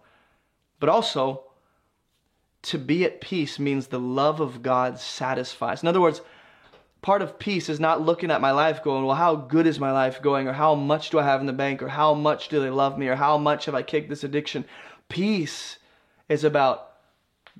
[0.79, 1.45] But also,
[2.63, 5.83] to be at peace means the love of God satisfies.
[5.83, 6.21] In other words,
[7.01, 9.93] part of peace is not looking at my life going, well, how good is my
[9.93, 10.49] life going?
[10.49, 11.83] Or how much do I have in the bank?
[11.83, 13.09] Or how much do they love me?
[13.09, 14.65] Or how much have I kicked this addiction?
[15.09, 15.79] Peace
[16.29, 16.93] is about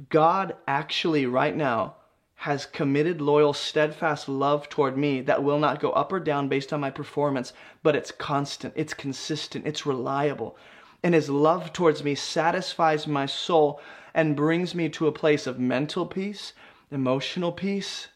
[0.09, 1.97] God actually right now
[2.41, 6.73] has committed, loyal, steadfast love toward me that will not go up or down based
[6.73, 10.57] on my performance, but it's constant, it's consistent, it's reliable.
[11.03, 13.79] And his love towards me satisfies my soul
[14.15, 16.55] and brings me to a place of mental peace,
[16.91, 18.09] emotional peace,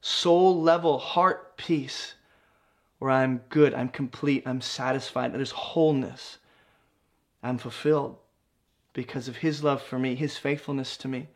[0.00, 2.14] soul level heart peace,
[3.00, 6.38] where I'm good, I'm complete, I'm satisfied, there's wholeness.
[7.42, 8.16] I'm fulfilled
[8.94, 11.28] because of his love for me, his faithfulness to me.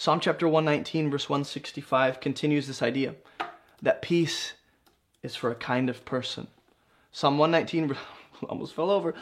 [0.00, 3.16] Psalm chapter 119, verse 165 continues this idea
[3.82, 4.52] that peace
[5.24, 6.46] is for a kind of person.
[7.10, 7.96] Psalm 119,
[8.48, 9.12] almost fell over.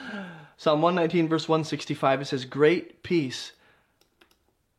[0.59, 3.53] Psalm 119, verse 165, it says, Great peace,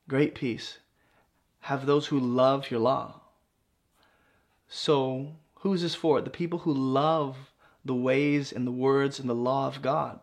[0.08, 0.78] great peace
[1.62, 3.22] have those who love your law.
[4.70, 5.30] So,
[5.62, 6.22] who is this for?
[6.22, 7.52] The people who love
[7.84, 10.20] the ways and the words and the law of God.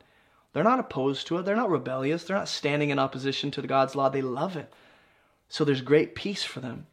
[0.53, 3.97] They're not opposed to it, they're not rebellious, they're not standing in opposition to God's
[3.97, 4.73] law, they love it.
[5.55, 6.89] So there's great peace for them.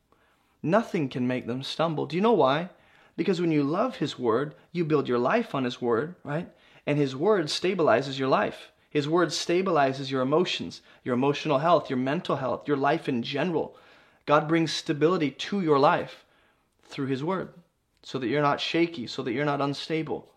[0.61, 2.05] Nothing can make them stumble.
[2.05, 2.69] Do you know why?
[3.17, 6.47] Because when you love His Word, you build your life on His Word, right?
[6.85, 8.71] And His Word stabilizes your life.
[8.91, 13.75] His Word stabilizes your emotions, your emotional health, your mental health, your life in general.
[14.27, 16.23] God brings stability to your life
[16.83, 17.49] through His Word
[18.03, 20.29] so that you're not shaky, so that you're not unstable,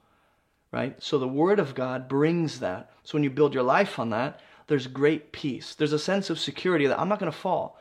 [0.72, 0.96] right?
[1.02, 2.90] So the Word of God brings that.
[3.02, 5.74] So when you build your life on that, there's great peace.
[5.74, 7.78] There's a sense of security that I'm not going to fall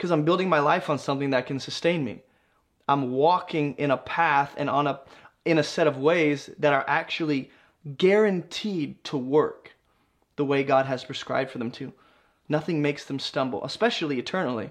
[0.00, 2.22] because I'm building my life on something that can sustain me.
[2.88, 5.00] I'm walking in a path and on a
[5.44, 7.50] in a set of ways that are actually
[7.98, 9.72] guaranteed to work
[10.36, 11.92] the way God has prescribed for them to.
[12.48, 14.70] Nothing makes them stumble, especially eternally.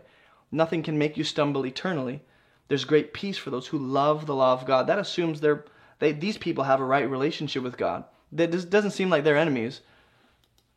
[0.52, 2.24] Nothing can make you stumble eternally.
[2.68, 4.88] There's great peace for those who love the law of God.
[4.88, 5.66] That assumes they're
[6.00, 8.04] they, these people have a right relationship with God.
[8.32, 9.82] That doesn't seem like they're enemies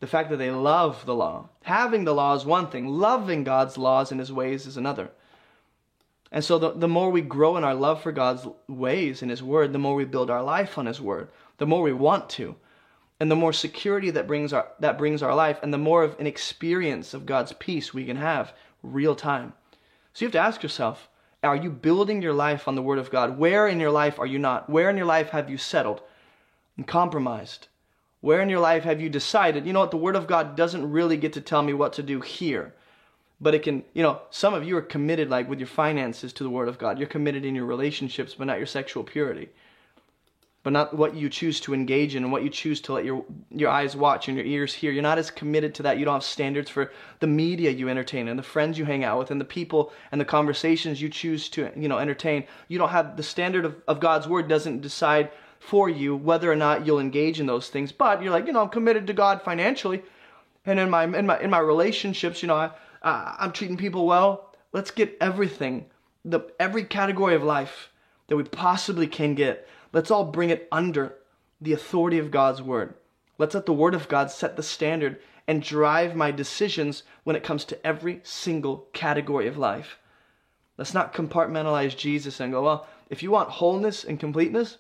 [0.03, 1.49] the fact that they love the law.
[1.63, 5.13] Having the law is one thing, loving God's laws and his ways is another.
[6.33, 9.45] And so the, the more we grow in our love for God's ways and his
[9.45, 12.57] word, the more we build our life on his word, the more we want to.
[13.21, 16.19] And the more security that brings our that brings our life, and the more of
[16.19, 19.53] an experience of God's peace we can have real time.
[20.15, 21.09] So you have to ask yourself,
[21.45, 23.39] are you building your life on the word of God?
[23.39, 24.69] Where in your life are you not?
[24.69, 26.03] Where in your life have you settled
[26.77, 27.69] and compromised?
[28.23, 30.91] Where in your life have you decided, you know what, the Word of God doesn't
[30.91, 32.73] really get to tell me what to do here?
[33.41, 36.45] But it can, you know, some of you are committed, like with your finances, to
[36.45, 36.99] the Word of God.
[36.99, 39.49] You're committed in your relationships, but not your sexual purity.
[40.63, 43.25] But not what you choose to engage in and what you choose to let your,
[43.51, 44.93] your eyes watch and your ears hear.
[44.93, 45.99] You're not as committed to that.
[45.99, 49.19] You don't have standards for the media you entertain and the friends you hang out
[49.19, 52.45] with and the people and the conversations you choose to, you know, entertain.
[52.69, 56.57] You don't have the standard of, of God's Word doesn't decide for you whether or
[56.57, 57.93] not you'll engage in those things.
[57.93, 60.03] But you're like, you know, I'm committed to God financially,
[60.67, 62.71] and in my in my in my relationships, you know, I,
[63.03, 64.53] I I'm treating people well.
[64.73, 65.87] Let's get everything,
[66.25, 67.91] the every category of life
[68.27, 69.69] that we possibly can get.
[69.93, 71.15] Let's all bring it under
[71.61, 72.95] the authority of God's word.
[73.39, 77.45] Let's let the word of God set the standard and drive my decisions when it
[77.45, 79.99] comes to every single category of life.
[80.77, 84.79] Let's not compartmentalize Jesus and go, well, if you want wholeness and completeness,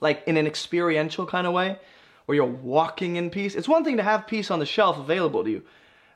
[0.00, 1.78] like in an experiential kind of way,
[2.26, 3.54] where you're walking in peace.
[3.54, 5.62] It's one thing to have peace on the shelf available to you.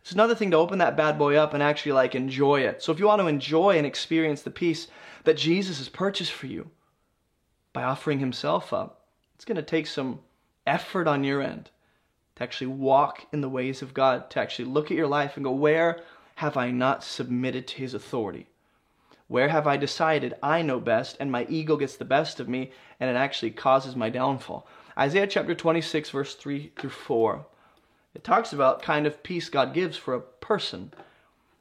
[0.00, 2.82] It's another thing to open that bad boy up and actually like enjoy it.
[2.82, 4.88] So if you want to enjoy and experience the peace
[5.24, 6.70] that Jesus has purchased for you
[7.72, 10.20] by offering himself up, it's going to take some
[10.66, 11.70] effort on your end
[12.36, 15.44] to actually walk in the ways of God, to actually look at your life and
[15.44, 16.00] go, where
[16.36, 18.48] have I not submitted to his authority?
[19.26, 22.72] Where have I decided I know best and my ego gets the best of me
[23.00, 24.66] and it actually causes my downfall?
[24.98, 27.46] Isaiah chapter 26, verse 3 through 4.
[28.14, 30.92] It talks about kind of peace God gives for a person.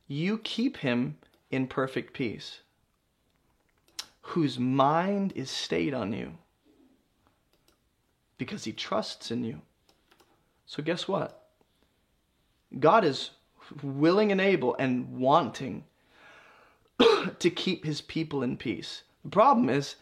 [0.07, 1.17] You keep him
[1.49, 2.59] in perfect peace,
[4.21, 6.37] whose mind is stayed on you
[8.37, 9.61] because he trusts in you.
[10.65, 11.47] So, guess what?
[12.79, 13.31] God is
[13.81, 15.85] willing and able and wanting
[17.39, 19.03] to keep his people in peace.
[19.23, 19.95] The problem is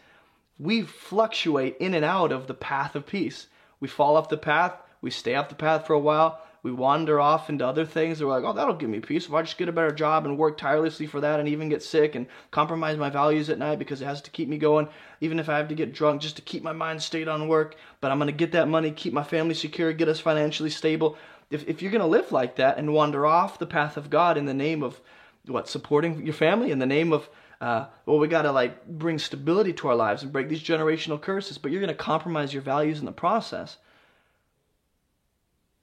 [0.58, 3.46] we fluctuate in and out of the path of peace.
[3.80, 7.18] We fall off the path, we stay off the path for a while, we wander
[7.18, 8.22] off into other things.
[8.22, 9.26] We're like, oh, that'll give me peace.
[9.26, 11.82] If I just get a better job and work tirelessly for that and even get
[11.82, 14.88] sick and compromise my values at night because it has to keep me going,
[15.20, 17.74] even if I have to get drunk just to keep my mind stayed on work,
[18.00, 21.18] but I'm going to get that money, keep my family secure, get us financially stable.
[21.50, 24.36] If, if you're going to live like that and wander off the path of God
[24.36, 25.00] in the name of
[25.46, 27.28] what, supporting your family, in the name of
[27.62, 31.20] uh, well, we got to like bring stability to our lives and break these generational
[31.20, 33.76] curses, but you're going to compromise your values in the process.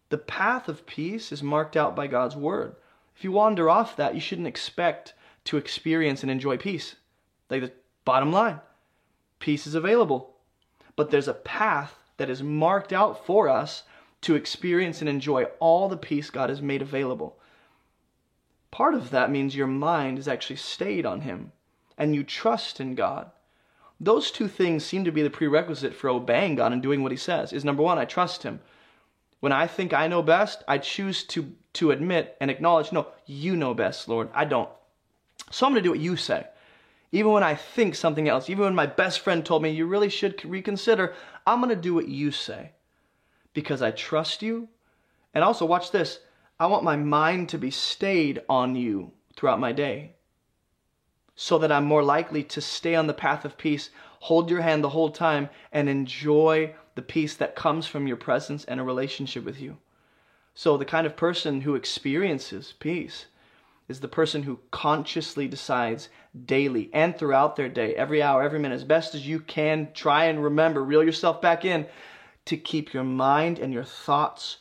[0.09, 2.75] The path of peace is marked out by God's word.
[3.15, 5.13] If you wander off that, you shouldn't expect
[5.45, 6.97] to experience and enjoy peace.
[7.49, 7.71] Like the
[8.03, 8.59] bottom line,
[9.39, 10.35] peace is available,
[10.97, 13.83] but there's a path that is marked out for us
[14.21, 17.38] to experience and enjoy all the peace God has made available.
[18.71, 21.51] Part of that means your mind is actually stayed on Him
[21.97, 23.31] and you trust in God.
[23.99, 27.17] Those two things seem to be the prerequisite for obeying God and doing what He
[27.17, 27.51] says.
[27.51, 28.61] Is number one, I trust Him.
[29.39, 33.55] When I think I know best, I choose to, to admit and acknowledge, no, you
[33.55, 34.29] know best, Lord.
[34.33, 34.69] I don't.
[35.51, 36.45] So I'm going to do what you say.
[37.11, 40.09] Even when I think something else, even when my best friend told me you really
[40.09, 41.15] should reconsider,
[41.47, 42.71] I'm going to do what you say
[43.53, 44.67] because I trust you.
[45.33, 46.19] And also, watch this
[46.61, 50.15] I want my mind to be stayed on you throughout my day
[51.33, 54.83] so that I'm more likely to stay on the path of peace, hold your hand
[54.83, 59.45] the whole time, and enjoy the peace that comes from your presence and a relationship
[59.45, 59.77] with you.
[60.53, 63.27] So, the kind of person who experiences peace
[63.87, 66.09] is the person who consciously decides
[66.45, 70.25] daily and throughout their day, every hour, every minute, as best as you can, try
[70.25, 71.87] and remember, reel yourself back in
[72.43, 74.57] to keep your mind and your thoughts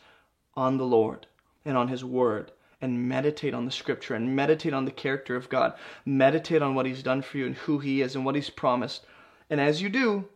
[0.54, 1.26] on the Lord
[1.68, 2.50] and on His Word
[2.80, 5.74] and meditate on the scripture and meditate on the character of God.
[6.04, 9.04] Meditate on what He's done for you and who He is and what He's promised.
[9.50, 10.28] And as you do,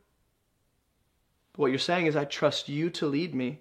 [1.56, 3.60] what you're saying is, I trust you to lead me.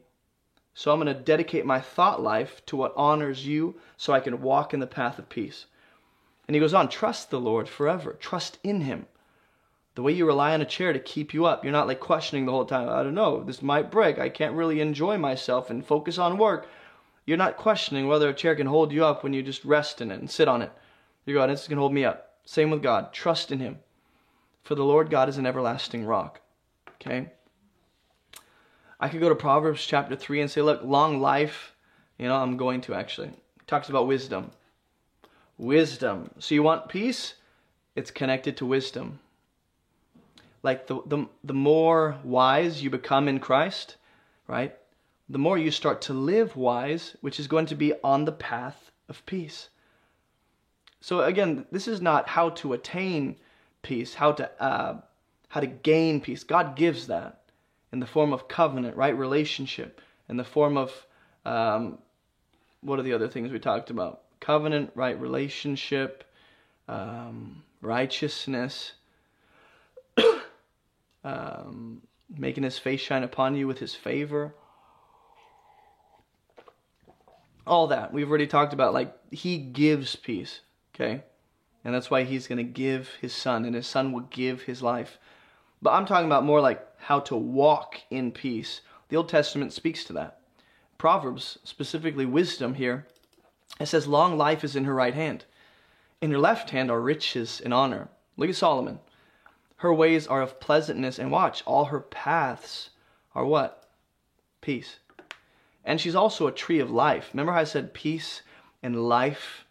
[0.74, 4.42] So I'm going to dedicate my thought life to what honors you so I can
[4.42, 5.66] walk in the path of peace.
[6.48, 8.18] And he goes on, trust the Lord forever.
[8.20, 9.06] Trust in Him.
[9.96, 12.46] The way you rely on a chair to keep you up, you're not like questioning
[12.46, 12.88] the whole time.
[12.88, 14.18] I don't know, this might break.
[14.18, 16.68] I can't really enjoy myself and focus on work.
[17.32, 20.12] You're not questioning whether a chair can hold you up when you just rest in
[20.12, 20.70] it and sit on it.
[21.26, 22.34] You're going, this can hold me up.
[22.44, 23.14] Same with God.
[23.14, 23.80] Trust in Him.
[24.64, 26.42] For the Lord God is an everlasting rock.
[26.96, 27.30] Okay?
[29.00, 31.74] I could go to Proverbs chapter 3 and say, look, long life,
[32.18, 33.30] you know, I'm going to actually.
[33.30, 34.52] It talks about wisdom.
[35.58, 36.32] Wisdom.
[36.40, 37.36] So you want peace?
[37.96, 39.20] It's connected to wisdom.
[40.64, 43.96] Like the, the, the more wise you become in Christ,
[44.50, 44.76] right?
[45.32, 48.92] The more you start to live wise, which is going to be on the path
[49.08, 49.70] of peace.
[51.00, 53.38] So again, this is not how to attain
[53.82, 55.00] peace, how to uh,
[55.48, 56.44] how to gain peace.
[56.44, 57.44] God gives that
[57.94, 60.92] in the form of covenant, right relationship, in the form of
[61.46, 61.98] um,
[62.82, 64.24] what are the other things we talked about?
[64.42, 66.26] Covenant, right relationship,
[66.90, 68.92] um, righteousness,
[71.24, 72.02] um,
[72.38, 74.54] making His face shine upon you with His favor
[77.66, 78.14] all that.
[78.14, 80.62] We've already talked about like he gives peace
[80.94, 81.24] okay?
[81.84, 84.82] And that's why he's going to give his son and his son will give his
[84.82, 85.18] life.
[85.82, 88.82] But i'm talking about more like how to walk in peace.
[89.10, 90.40] The old testament speaks to that.
[90.98, 93.08] Proverbs specifically wisdom here
[93.80, 95.46] it says long life is in her right hand.
[96.22, 98.10] In her left hand are riches and honor.
[98.38, 99.00] Look at solomon.
[99.78, 101.64] Her ways are of pleasantness and watch.
[101.66, 102.92] All her paths
[103.34, 103.90] are what?
[104.60, 105.00] Peace
[105.84, 107.30] and she's also a tree of life.
[107.34, 108.42] Remember how I said peace
[108.84, 109.66] and life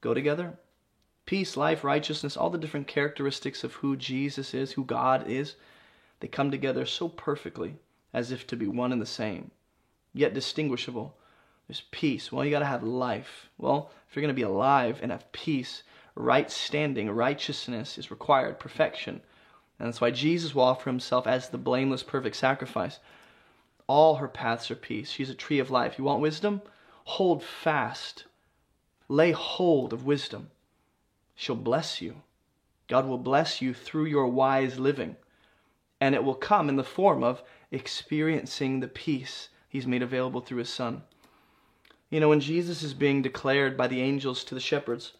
[0.00, 0.58] go together?
[1.26, 5.54] Peace, life, righteousness, all the different characteristics of who Jesus is, who God is,
[6.20, 7.76] they come together so perfectly
[8.12, 9.50] as if to be one and the same,
[10.12, 11.16] yet distinguishable.
[11.68, 12.32] There's peace.
[12.32, 13.48] Well, you got to have life.
[13.56, 15.84] Well, if you're going to be alive and have peace,
[16.16, 19.20] right standing, righteousness is required, perfection.
[19.78, 22.98] And that's why Jesus will offer himself as the blameless, perfect sacrifice.
[23.90, 25.10] All her paths are peace.
[25.10, 25.98] She's a tree of life.
[25.98, 26.62] You want wisdom?
[27.04, 28.24] Hold fast
[29.10, 30.50] lay hold of wisdom,
[31.34, 32.22] she'll bless you.
[32.88, 35.16] God will bless you through your wise living.
[36.00, 40.58] And it will come in the form of experiencing the peace He's made available through
[40.58, 41.02] His Son.
[42.08, 45.12] You know, when Jesus is being declared by the angels to the shepherds,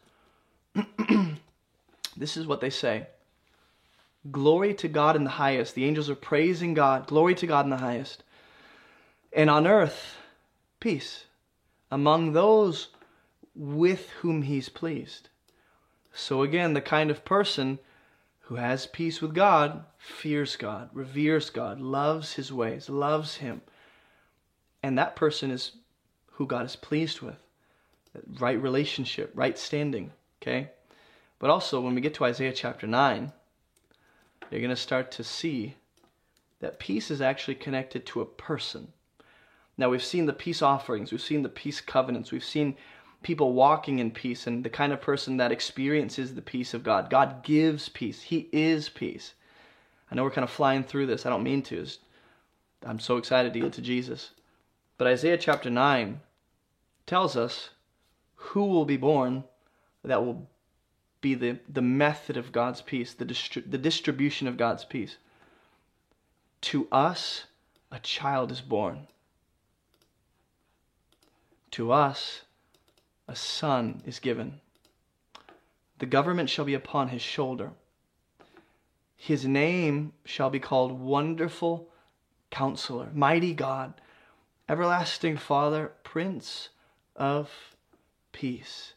[2.16, 3.08] this is what they say
[4.30, 5.74] Glory to God in the highest.
[5.74, 7.06] The angels are praising God.
[7.06, 8.22] Glory to God in the highest.
[9.32, 10.16] And on earth,
[10.80, 11.26] peace
[11.90, 12.88] among those
[13.54, 15.28] with whom He's pleased.
[16.12, 17.78] So, again, the kind of person
[18.40, 23.62] who has peace with God fears God, reveres God, loves His ways, loves Him.
[24.82, 25.72] And that person is
[26.32, 27.36] who God is pleased with.
[28.40, 30.10] Right relationship, right standing,
[30.42, 30.70] okay?
[31.38, 33.32] But also, when we get to Isaiah chapter 9,
[34.50, 35.76] you're going to start to see
[36.58, 38.92] that peace is actually connected to a person.
[39.80, 42.76] Now, we've seen the peace offerings, we've seen the peace covenants, we've seen
[43.22, 47.08] people walking in peace and the kind of person that experiences the peace of God.
[47.08, 49.32] God gives peace, He is peace.
[50.10, 51.86] I know we're kind of flying through this, I don't mean to.
[52.84, 54.32] I'm so excited to get to Jesus.
[54.98, 56.20] But Isaiah chapter 9
[57.06, 57.70] tells us
[58.34, 59.44] who will be born
[60.04, 60.46] that will
[61.22, 65.16] be the, the method of God's peace, the, distri- the distribution of God's peace.
[66.60, 67.44] To us,
[67.90, 69.06] a child is born.
[71.72, 72.42] To us,
[73.28, 74.60] a son is given.
[75.98, 77.72] The government shall be upon his shoulder.
[79.16, 81.88] His name shall be called Wonderful
[82.50, 84.00] Counselor, Mighty God,
[84.68, 86.70] Everlasting Father, Prince
[87.14, 87.76] of
[88.32, 88.94] peace.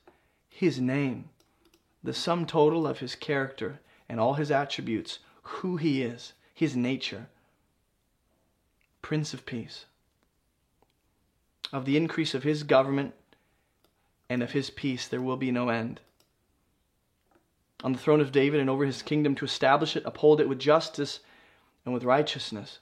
[0.49, 1.29] His name,
[2.03, 7.27] the sum total of his character and all his attributes, who he is, his nature.
[9.01, 9.85] Prince of peace.
[11.73, 13.15] Of the increase of his government
[14.29, 16.01] and of his peace there will be no end.
[17.83, 20.59] On the throne of David and over his kingdom to establish it, uphold it with
[20.59, 21.21] justice
[21.83, 22.77] and with righteousness.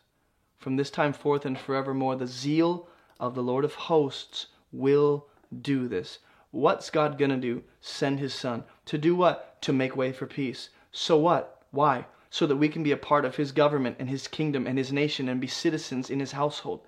[0.57, 5.25] From this time forth and forevermore, the zeal of the Lord of hosts will
[5.61, 6.19] do this.
[6.51, 7.63] What's God going to do?
[7.79, 8.65] Send his son.
[8.87, 9.61] To do what?
[9.61, 10.67] To make way for peace.
[10.91, 11.63] So what?
[11.71, 12.07] Why?
[12.29, 14.91] So that we can be a part of his government and his kingdom and his
[14.91, 16.81] nation and be citizens in his household.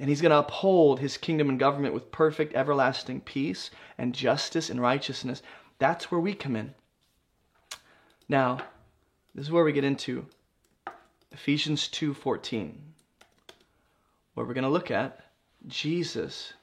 [0.00, 4.70] And he's going to uphold his kingdom and government with perfect, everlasting peace and justice
[4.70, 5.42] and righteousness.
[5.78, 6.74] That's where we come in.
[8.28, 8.60] Now,
[9.34, 10.26] this is where we get into
[11.32, 12.78] Ephesians 2:14,
[14.34, 15.20] where we're going to look at
[15.66, 16.54] Jesus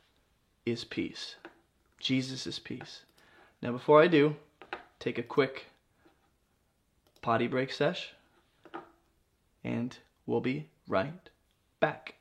[0.65, 1.35] is peace.
[1.99, 3.03] Jesus is peace.
[3.61, 4.35] Now, before I do,
[4.99, 5.67] take a quick
[7.21, 8.13] potty break sesh,
[9.63, 11.29] and we'll be right
[11.79, 12.16] back.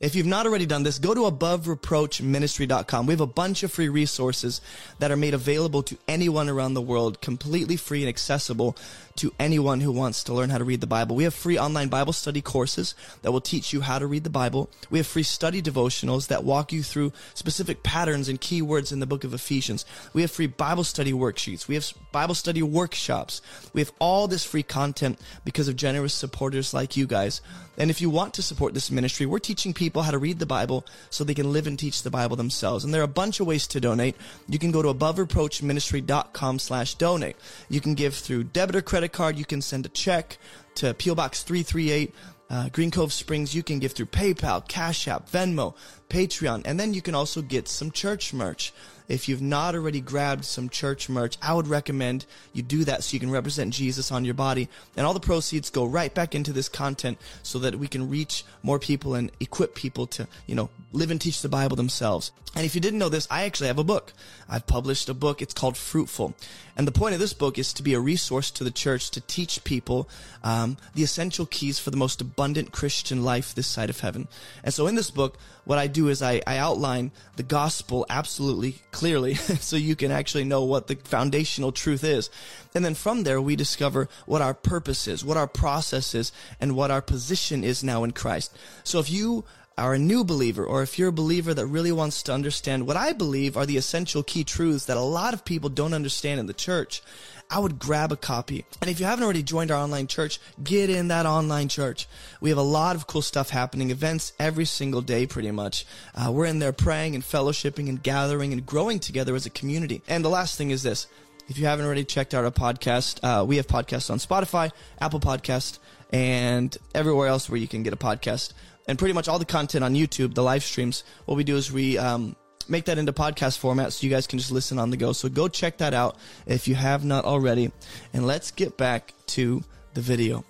[0.00, 3.04] If you've not already done this, go to abovereproachministry.com.
[3.04, 4.62] We have a bunch of free resources
[4.98, 8.78] that are made available to anyone around the world, completely free and accessible
[9.16, 11.16] to anyone who wants to learn how to read the Bible.
[11.16, 14.30] We have free online Bible study courses that will teach you how to read the
[14.30, 14.70] Bible.
[14.88, 19.06] We have free study devotionals that walk you through specific patterns and keywords in the
[19.06, 19.84] book of Ephesians.
[20.14, 21.68] We have free Bible study worksheets.
[21.68, 23.42] We have Bible study workshops.
[23.74, 27.42] We have all this free content because of generous supporters like you guys.
[27.76, 30.46] And if you want to support this ministry, we're teaching people how to read the
[30.46, 32.84] Bible so they can live and teach the Bible themselves.
[32.84, 34.16] And there are a bunch of ways to donate.
[34.48, 37.36] You can go to abovereproachministry.com slash donate.
[37.68, 39.36] You can give through debit or credit card.
[39.36, 40.38] You can send a check
[40.76, 41.14] to P.O.
[41.14, 42.14] Box 338,
[42.48, 43.54] uh, Green Cove Springs.
[43.54, 45.74] You can give through PayPal, Cash App, Venmo,
[46.08, 48.72] Patreon, and then you can also get some church merch.
[49.10, 53.14] If you've not already grabbed some church merch, I would recommend you do that so
[53.14, 54.68] you can represent Jesus on your body.
[54.96, 58.44] And all the proceeds go right back into this content so that we can reach
[58.62, 62.30] more people and equip people to, you know, live and teach the Bible themselves.
[62.54, 64.12] And if you didn't know this, I actually have a book.
[64.48, 65.42] I've published a book.
[65.42, 66.34] It's called Fruitful.
[66.80, 69.20] And the point of this book is to be a resource to the church to
[69.20, 70.08] teach people
[70.42, 74.28] um, the essential keys for the most abundant Christian life this side of heaven.
[74.64, 78.76] And so in this book, what I do is I, I outline the gospel absolutely
[78.92, 82.30] clearly so you can actually know what the foundational truth is.
[82.74, 86.74] And then from there, we discover what our purpose is, what our process is, and
[86.74, 88.56] what our position is now in Christ.
[88.84, 89.44] So if you
[89.80, 92.96] are a new believer, or if you're a believer that really wants to understand what
[92.96, 96.46] I believe are the essential key truths that a lot of people don't understand in
[96.46, 97.02] the church,
[97.50, 98.64] I would grab a copy.
[98.80, 102.06] And if you haven't already joined our online church, get in that online church.
[102.40, 105.84] We have a lot of cool stuff happening, events every single day, pretty much.
[106.14, 110.02] Uh, we're in there praying and fellowshipping and gathering and growing together as a community.
[110.06, 111.08] And the last thing is this.
[111.48, 114.70] If you haven't already checked out our podcast, uh, we have podcasts on Spotify,
[115.00, 115.80] Apple Podcast,
[116.12, 118.52] and everywhere else where you can get a podcast
[118.90, 121.70] and pretty much all the content on YouTube, the live streams, what we do is
[121.70, 122.34] we um,
[122.68, 125.12] make that into podcast format so you guys can just listen on the go.
[125.12, 127.70] So go check that out if you have not already.
[128.12, 129.62] And let's get back to
[129.94, 130.44] the video.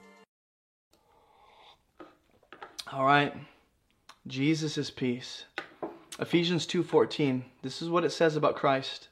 [2.90, 3.34] All right.
[4.26, 5.44] Jesus is peace.
[6.18, 7.44] Ephesians 2:14.
[7.60, 9.08] This is what it says about Christ.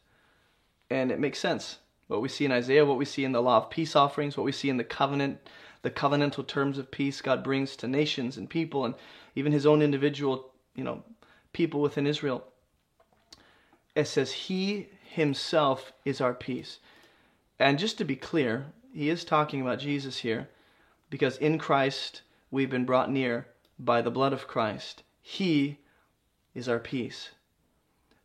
[0.88, 1.76] And it makes sense.
[2.06, 4.44] What we see in Isaiah, what we see in the law of peace offerings, what
[4.44, 5.38] we see in the covenant,
[5.82, 8.94] the covenantal terms of peace God brings to nations and people and
[9.34, 11.02] even his own individual, you know,
[11.52, 12.44] people within Israel.
[13.94, 16.78] It says he himself is our peace.
[17.58, 20.48] And just to be clear, he is talking about Jesus here
[21.10, 23.46] because in Christ we've been brought near
[23.78, 25.02] by the blood of Christ.
[25.20, 25.78] He
[26.54, 27.30] is our peace,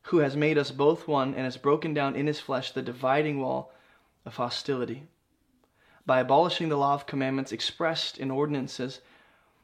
[0.03, 3.39] who has made us both one and has broken down in his flesh the dividing
[3.39, 3.71] wall
[4.25, 5.03] of hostility
[6.05, 9.01] by abolishing the law of commandments expressed in ordinances,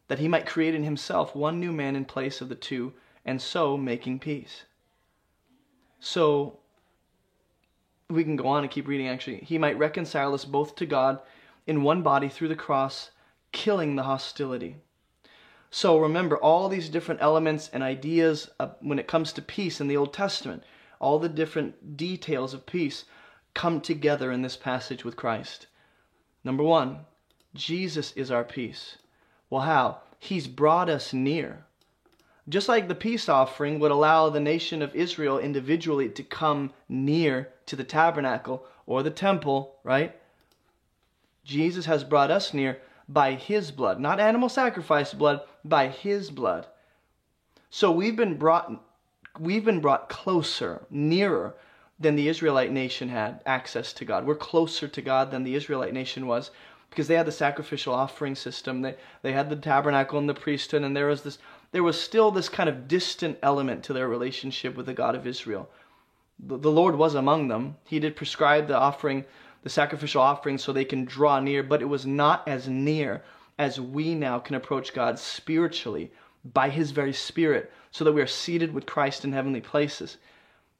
[0.07, 2.93] that he might create in himself one new man in place of the two,
[3.25, 4.63] and so making peace.
[5.99, 6.59] So,
[8.09, 9.37] we can go on and keep reading actually.
[9.37, 11.19] He might reconcile us both to God
[11.67, 13.11] in one body through the cross,
[13.51, 14.77] killing the hostility.
[15.69, 19.97] So remember all these different elements and ideas when it comes to peace in the
[19.97, 20.63] Old Testament,
[20.99, 23.05] all the different details of peace
[23.53, 25.67] come together in this passage with Christ.
[26.43, 26.99] Number one,
[27.53, 28.97] Jesus is our peace.
[29.49, 29.99] Well, how?
[30.19, 31.65] He's brought us near.
[32.47, 37.49] Just like the peace offering would allow the nation of Israel individually to come near
[37.67, 40.15] to the tabernacle or the temple, right?
[41.43, 46.67] Jesus has brought us near by his blood, not animal sacrifice blood, by his blood.
[47.69, 48.83] So we've been brought
[49.39, 51.55] we've been brought closer, nearer
[52.00, 54.26] than the Israelite nation had access to God.
[54.26, 56.52] We're closer to God than the Israelite nation was
[56.89, 58.82] because they had the sacrificial offering system.
[58.82, 61.38] They they had the tabernacle and the priesthood and there was this
[61.72, 65.28] there was still this kind of distant element to their relationship with the God of
[65.28, 65.70] Israel.
[66.39, 67.76] The, the Lord was among them.
[67.86, 69.26] He did prescribe the offering
[69.62, 73.24] the sacrificial offering so they can draw near, but it was not as near
[73.58, 76.12] as we now can approach God spiritually
[76.54, 80.18] by His very Spirit, so that we are seated with Christ in heavenly places.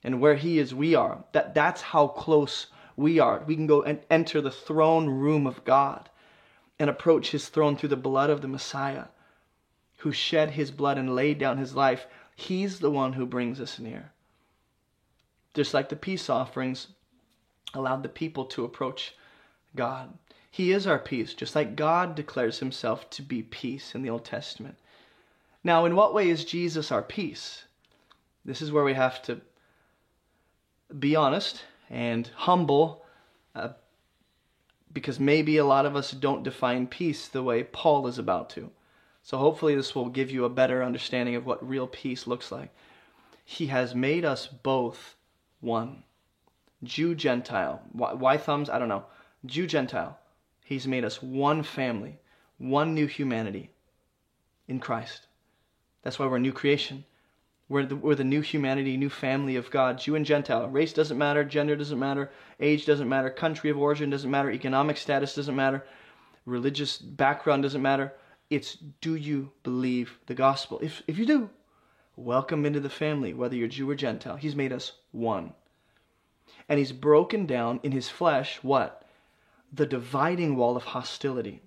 [0.04, 1.24] And where He is, we are.
[1.34, 3.43] That, that's how close we are.
[3.45, 6.10] We can go and enter the throne room of God
[6.78, 9.06] and approach His throne through the blood of the Messiah,
[9.97, 12.08] who shed His blood and laid down His life.
[12.36, 14.12] He's the one who brings us near.
[15.54, 16.88] Just like the peace offerings
[17.74, 19.16] allowed the people to approach
[19.76, 20.14] God.
[20.52, 24.26] He is our peace, just like God declares himself to be peace in the Old
[24.26, 24.78] Testament.
[25.64, 27.66] Now, in what way is Jesus our peace?
[28.45, 29.41] This is where we have to
[30.98, 33.04] be honest and humble
[33.56, 33.70] uh,
[34.92, 38.72] because maybe a lot of us don't define peace the way Paul is about to.
[39.22, 42.74] So, hopefully, this will give you a better understanding of what real peace looks like.
[43.46, 45.16] He has made us both
[45.60, 46.04] one.
[46.84, 47.82] Jew, Gentile.
[47.92, 48.70] Why, why thumbs?
[48.70, 49.06] I don't know.
[49.46, 50.18] Jew, Gentile.
[50.64, 52.20] He's made us one family,
[52.58, 53.70] one new humanity
[54.68, 55.28] in Christ.
[56.04, 57.06] That's why we're a new creation.
[57.70, 60.68] We're the, we're the new humanity, new family of God, Jew and Gentile.
[60.68, 64.98] Race doesn't matter, gender doesn't matter, age doesn't matter, country of origin doesn't matter, economic
[64.98, 65.86] status doesn't matter,
[66.46, 68.14] religious background doesn't matter.
[68.50, 70.80] It's do you believe the gospel?
[70.82, 71.52] If, if you do,
[72.16, 74.36] welcome into the family, whether you're Jew or Gentile.
[74.36, 75.54] He's made us one
[76.68, 79.04] and he's broken down in his flesh what?
[79.72, 81.62] The dividing wall of hostility.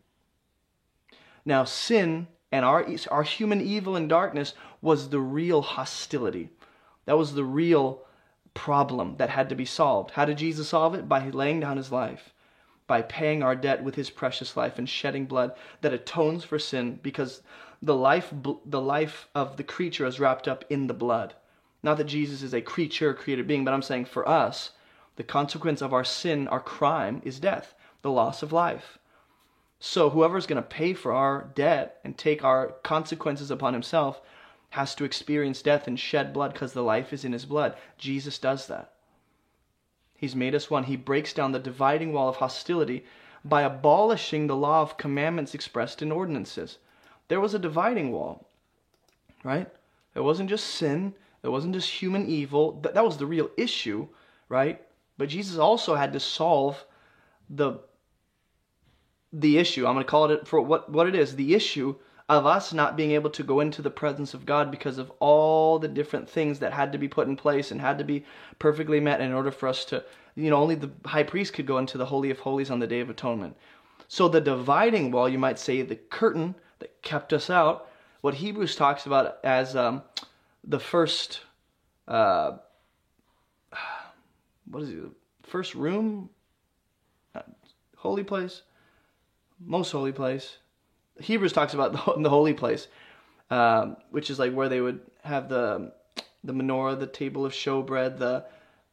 [1.44, 6.50] Now, sin and our, our human evil and darkness was the real hostility.
[7.06, 8.02] That was the real
[8.54, 10.12] problem that had to be solved.
[10.12, 11.08] How did Jesus solve it?
[11.08, 12.34] By laying down his life,
[12.86, 17.00] by paying our debt with his precious life and shedding blood that atones for sin
[17.02, 17.40] because
[17.80, 18.32] the life,
[18.66, 21.34] the life of the creature is wrapped up in the blood.
[21.82, 24.72] Not that Jesus is a creature, created being, but I'm saying for us,
[25.16, 28.98] the consequence of our sin, our crime, is death, the loss of life.
[29.84, 34.20] So whoever's going to pay for our debt and take our consequences upon himself
[34.70, 37.74] has to experience death and shed blood because the life is in his blood.
[37.98, 38.92] Jesus does that.
[40.14, 40.84] He's made us one.
[40.84, 43.04] He breaks down the dividing wall of hostility
[43.44, 46.78] by abolishing the law of commandments expressed in ordinances.
[47.26, 48.46] There was a dividing wall,
[49.42, 49.68] right?
[50.14, 51.12] It wasn't just sin,
[51.42, 52.80] it wasn't just human evil.
[52.82, 54.06] That, that was the real issue,
[54.48, 54.80] right?
[55.18, 56.84] But Jesus also had to solve
[57.50, 57.80] the
[59.32, 59.86] the issue.
[59.86, 61.96] I'm going to call it for what what it is, the issue
[62.28, 65.78] of us not being able to go into the presence of God because of all
[65.78, 68.24] the different things that had to be put in place and had to be
[68.58, 70.04] perfectly met in order for us to,
[70.34, 72.86] you know, only the high priest could go into the Holy of Holies on the
[72.86, 73.56] Day of Atonement.
[74.08, 78.76] So the dividing wall, you might say, the curtain that kept us out, what Hebrews
[78.76, 80.02] talks about as um,
[80.64, 81.40] the first
[82.06, 82.52] uh,
[84.70, 85.04] what is it?
[85.42, 86.30] First room,
[87.96, 88.62] holy place,
[89.64, 90.56] most holy place.
[91.20, 92.88] Hebrews talks about the, the holy place,
[93.50, 95.92] um, which is like where they would have the
[96.44, 98.44] the menorah, the table of showbread, the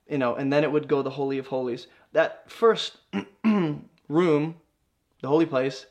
[0.07, 1.87] you know, and then it would go the holy of holies.
[2.13, 2.97] That first
[3.43, 4.55] room,
[5.21, 5.85] the holy place,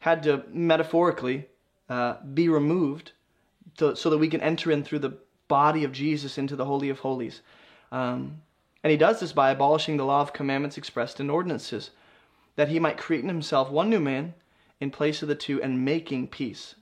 [0.00, 1.46] had to metaphorically
[1.88, 3.12] uh, be removed
[3.78, 6.90] to, so that we can enter in through the body of Jesus into the holy
[6.90, 7.40] of holies.
[7.90, 8.42] Um,
[8.82, 11.90] and he does this by abolishing the law of commandments expressed in ordinances,
[12.58, 14.34] that he might create in himself one new man
[14.80, 16.74] in place of the two and making peace.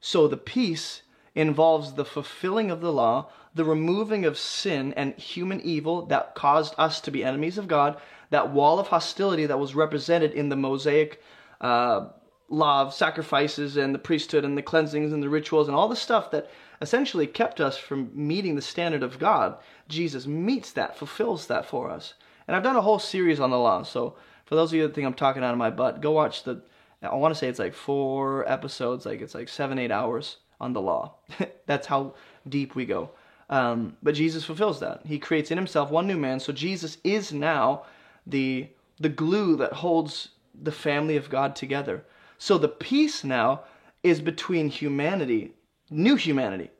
[0.00, 1.02] So the peace
[1.36, 6.74] involves the fulfilling of the law, the removing of sin and human evil that caused
[6.76, 7.96] us to be enemies of God,
[8.30, 11.22] that wall of hostility that was represented in the Mosaic
[11.60, 12.08] uh,
[12.48, 15.94] law of sacrifices and the priesthood and the cleansings and the rituals and all the
[15.94, 19.58] stuff that essentially kept us from meeting the standard of God.
[19.86, 22.14] Jesus meets that, fulfills that for us.
[22.46, 23.82] And I've done a whole series on the law.
[23.82, 26.44] So for those of you that think I'm talking out of my butt, go watch
[26.44, 26.62] the.
[27.02, 30.72] I want to say it's like four episodes, like it's like seven, eight hours on
[30.72, 31.16] the law.
[31.66, 32.14] That's how
[32.48, 33.10] deep we go.
[33.50, 35.02] Um, but Jesus fulfills that.
[35.04, 36.40] He creates in himself one new man.
[36.40, 37.84] So Jesus is now
[38.26, 38.68] the
[38.98, 42.04] the glue that holds the family of God together.
[42.38, 43.62] So the peace now
[44.02, 45.52] is between humanity,
[45.90, 46.70] new humanity.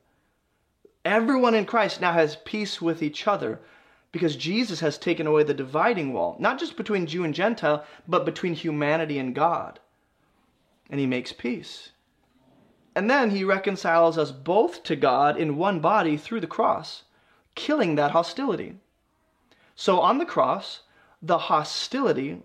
[1.05, 3.61] Everyone in Christ now has peace with each other
[4.15, 8.25] because Jesus has taken away the dividing wall, not just between Jew and Gentile, but
[8.25, 9.81] between humanity and God.
[10.89, 11.91] And he makes peace.
[12.95, 17.03] And then he reconciles us both to God in one body through the cross,
[17.57, 18.77] killing that hostility.
[19.75, 20.83] So on the cross,
[21.21, 22.41] the hostility,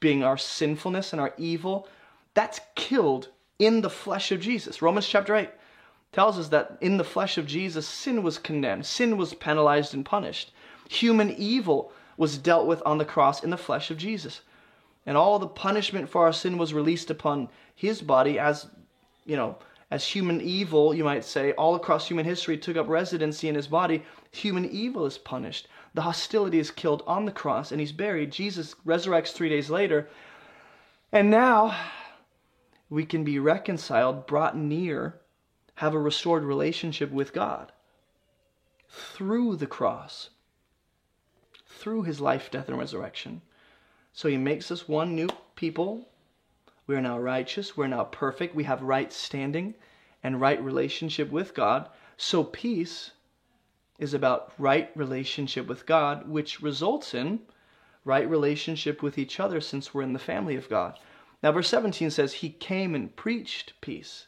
[0.00, 1.86] being our sinfulness and our evil,
[2.32, 4.80] that's killed in the flesh of Jesus.
[4.80, 5.50] Romans chapter 8
[6.12, 10.06] tells us that in the flesh of Jesus, sin was condemned, sin was penalized and
[10.06, 10.50] punished.
[10.90, 14.40] Human evil was dealt with on the cross in the flesh of Jesus.
[15.06, 18.66] And all the punishment for our sin was released upon his body as,
[19.24, 19.56] you know,
[19.92, 23.68] as human evil, you might say, all across human history took up residency in his
[23.68, 24.02] body.
[24.32, 25.68] Human evil is punished.
[25.94, 28.32] The hostility is killed on the cross and he's buried.
[28.32, 30.08] Jesus resurrects three days later.
[31.12, 31.76] And now
[32.88, 35.20] we can be reconciled, brought near,
[35.76, 37.70] have a restored relationship with God
[38.88, 40.30] through the cross,
[41.80, 43.40] through his life, death, and resurrection.
[44.12, 46.08] So he makes us one new people.
[46.86, 47.76] We are now righteous.
[47.76, 48.54] We're now perfect.
[48.54, 49.74] We have right standing
[50.22, 51.88] and right relationship with God.
[52.16, 53.12] So peace
[53.98, 57.40] is about right relationship with God, which results in
[58.04, 60.98] right relationship with each other since we're in the family of God.
[61.42, 64.26] Now, verse 17 says, He came and preached peace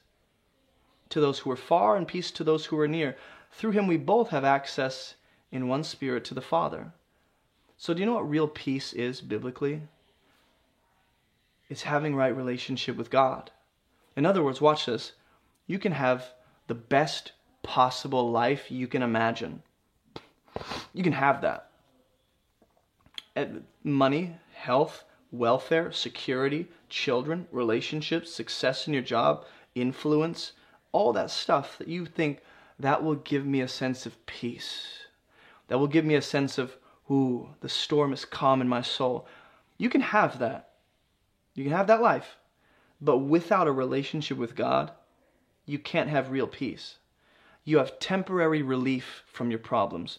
[1.10, 3.16] to those who were far and peace to those who were near.
[3.50, 5.16] Through him we both have access
[5.50, 6.92] in one spirit to the Father.
[7.82, 9.80] So, do you know what real peace is biblically?
[11.68, 13.50] It's having right relationship with God.
[14.14, 15.14] In other words, watch this.
[15.66, 16.32] You can have
[16.68, 17.32] the best
[17.64, 19.64] possible life you can imagine.
[20.94, 21.72] You can have that.
[23.34, 23.46] Eh,
[23.82, 25.02] money, health,
[25.32, 30.52] welfare, security, children, relationships, success in your job, influence,
[30.92, 32.42] all that stuff that you think
[32.78, 34.86] that will give me a sense of peace.
[35.66, 36.76] That will give me a sense of,
[37.10, 39.26] ooh, the storm is calm in my soul.
[39.78, 40.70] You can have that.
[41.54, 42.36] You can have that life.
[43.00, 44.92] But without a relationship with God,
[45.66, 46.98] you can't have real peace.
[47.64, 50.18] You have temporary relief from your problems.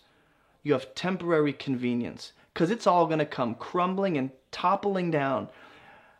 [0.63, 5.49] You have temporary convenience because it's all going to come crumbling and toppling down.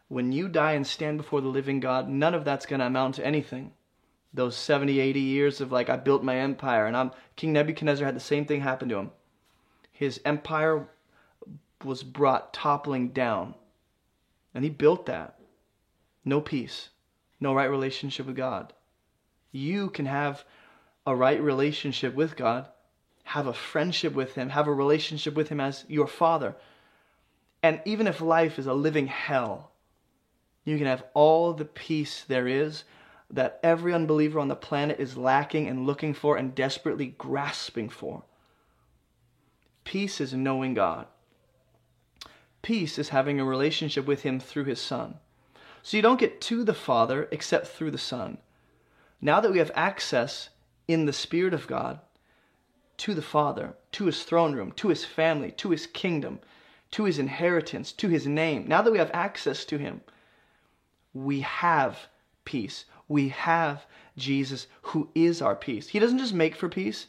[0.10, 3.16] When you die and stand before the living God, none of that's going to amount
[3.16, 3.72] to anything.
[4.34, 8.16] Those 70, 80 years of like, I built my empire, and I'm King Nebuchadnezzar had
[8.16, 9.12] the same thing happen to him.
[10.04, 10.88] His empire
[11.84, 13.56] was brought toppling down.
[14.54, 15.40] And he built that.
[16.26, 16.90] No peace,
[17.40, 18.74] no right relationship with God.
[19.52, 20.46] You can have
[21.06, 22.68] a right relationship with God,
[23.24, 26.56] have a friendship with Him, have a relationship with Him as your Father.
[27.62, 29.72] And even if life is a living hell,
[30.64, 32.84] you can have all the peace there is
[33.30, 38.24] that every unbeliever on the planet is lacking and looking for and desperately grasping for.
[39.84, 41.08] Peace is knowing God.
[42.62, 45.16] Peace is having a relationship with Him through His Son.
[45.82, 48.38] So you don't get to the Father except through the Son.
[49.20, 50.50] Now that we have access
[50.88, 52.00] in the Spirit of God
[52.98, 56.40] to the Father, to His throne room, to His family, to His kingdom,
[56.92, 60.02] to His inheritance, to His name, now that we have access to Him,
[61.14, 61.98] we have
[62.46, 62.86] peace.
[63.08, 63.86] We have
[64.18, 65.90] Jesus who is our peace.
[65.90, 67.08] He doesn't just make for peace,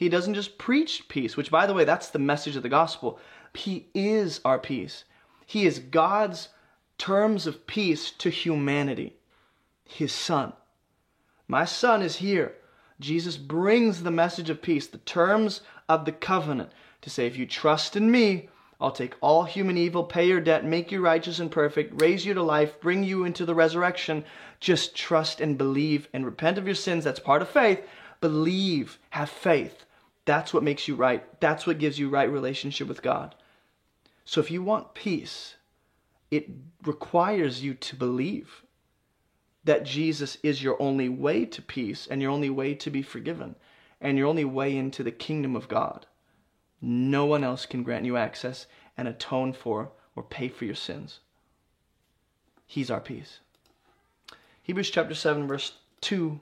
[0.00, 3.20] He doesn't just preach peace, which, by the way, that's the message of the gospel.
[3.52, 5.04] He is our peace.
[5.44, 6.48] He is God's
[6.96, 9.16] terms of peace to humanity,
[9.84, 10.54] His Son.
[11.48, 12.54] My Son is here.
[12.98, 16.72] Jesus brings the message of peace, the terms of the covenant,
[17.02, 18.48] to say, if you trust in me,
[18.80, 22.32] I'll take all human evil, pay your debt, make you righteous and perfect, raise you
[22.32, 24.24] to life, bring you into the resurrection.
[24.60, 27.04] Just trust and believe and repent of your sins.
[27.04, 27.86] That's part of faith.
[28.22, 29.84] Believe, have faith.
[30.30, 31.24] That's what makes you right.
[31.40, 33.34] That's what gives you right relationship with God.
[34.24, 35.56] So if you want peace,
[36.30, 36.48] it
[36.86, 38.62] requires you to believe
[39.64, 43.56] that Jesus is your only way to peace and your only way to be forgiven
[44.00, 46.06] and your only way into the kingdom of God.
[46.80, 48.66] No one else can grant you access
[48.96, 51.18] and atone for or pay for your sins.
[52.68, 53.40] He's our peace.
[54.62, 55.72] Hebrews chapter 7, verse
[56.02, 56.38] 2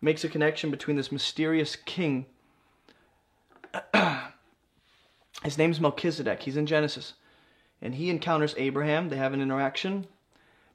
[0.00, 2.26] makes a connection between this mysterious king.
[5.46, 6.42] His name's Melchizedek.
[6.42, 7.14] He's in Genesis.
[7.80, 9.08] And he encounters Abraham.
[9.08, 10.06] They have an interaction.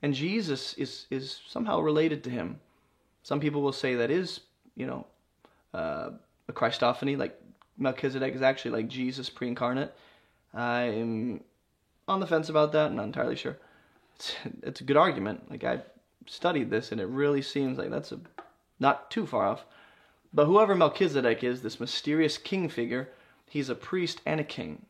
[0.01, 2.59] And Jesus is, is somehow related to him.
[3.21, 4.39] Some people will say that is,
[4.75, 5.05] you know,
[5.73, 6.11] uh,
[6.47, 7.39] a Christophany, like
[7.77, 9.93] Melchizedek is actually like Jesus pre-incarnate.
[10.53, 11.43] I'm
[12.07, 12.87] on the fence about that.
[12.87, 13.57] I'm Not entirely sure.
[14.15, 15.51] It's, it's a good argument.
[15.51, 15.81] Like I
[16.27, 18.19] studied this, and it really seems like that's a
[18.79, 19.65] not too far off.
[20.33, 23.09] But whoever Melchizedek is, this mysterious king figure,
[23.51, 24.85] he's a priest and a king.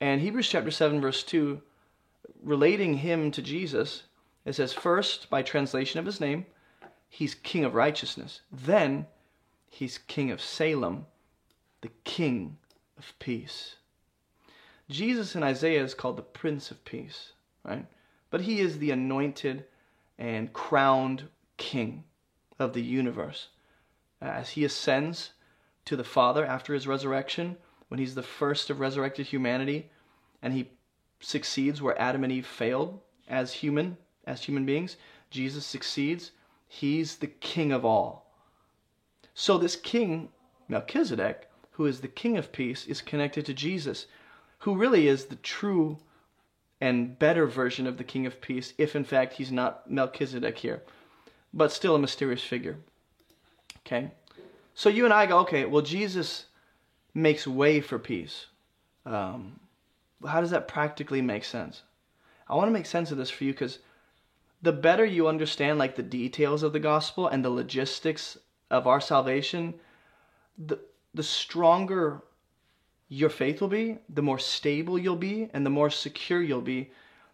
[0.00, 1.60] And Hebrews chapter 7, verse 2,
[2.42, 4.04] relating him to Jesus,
[4.46, 6.46] it says, First, by translation of his name,
[7.06, 8.40] he's king of righteousness.
[8.50, 9.06] Then,
[9.68, 11.04] he's king of Salem,
[11.82, 12.56] the king
[12.96, 13.76] of peace.
[14.88, 17.32] Jesus in Isaiah is called the Prince of Peace,
[17.62, 17.84] right?
[18.30, 19.66] But he is the anointed
[20.18, 22.04] and crowned king
[22.58, 23.48] of the universe.
[24.22, 25.32] As he ascends
[25.84, 27.56] to the Father after his resurrection,
[27.88, 29.90] when he's the first of resurrected humanity,
[30.42, 30.70] and he
[31.20, 34.96] succeeds where Adam and Eve failed as human, as human beings,
[35.30, 36.32] Jesus succeeds.
[36.66, 38.32] He's the king of all.
[39.34, 40.30] So this king,
[40.68, 44.06] Melchizedek, who is the king of peace, is connected to Jesus,
[44.58, 45.98] who really is the true
[46.80, 50.82] and better version of the king of peace, if in fact he's not Melchizedek here,
[51.52, 52.76] but still a mysterious figure.
[53.86, 54.12] Okay?
[54.74, 56.46] So you and I go, okay, well, Jesus
[57.14, 58.46] makes way for peace.
[59.04, 59.60] Um,
[60.26, 61.82] how does that practically make sense?
[62.48, 63.78] I want to make sense of this for you because
[64.62, 68.36] the better you understand like the details of the gospel and the logistics
[68.70, 69.74] of our salvation,
[70.58, 70.78] the
[71.12, 72.22] the stronger
[73.08, 76.90] your faith will be, the more stable you'll be, and the more secure you'll be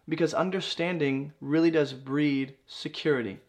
[0.09, 3.39] because understanding really does breed security.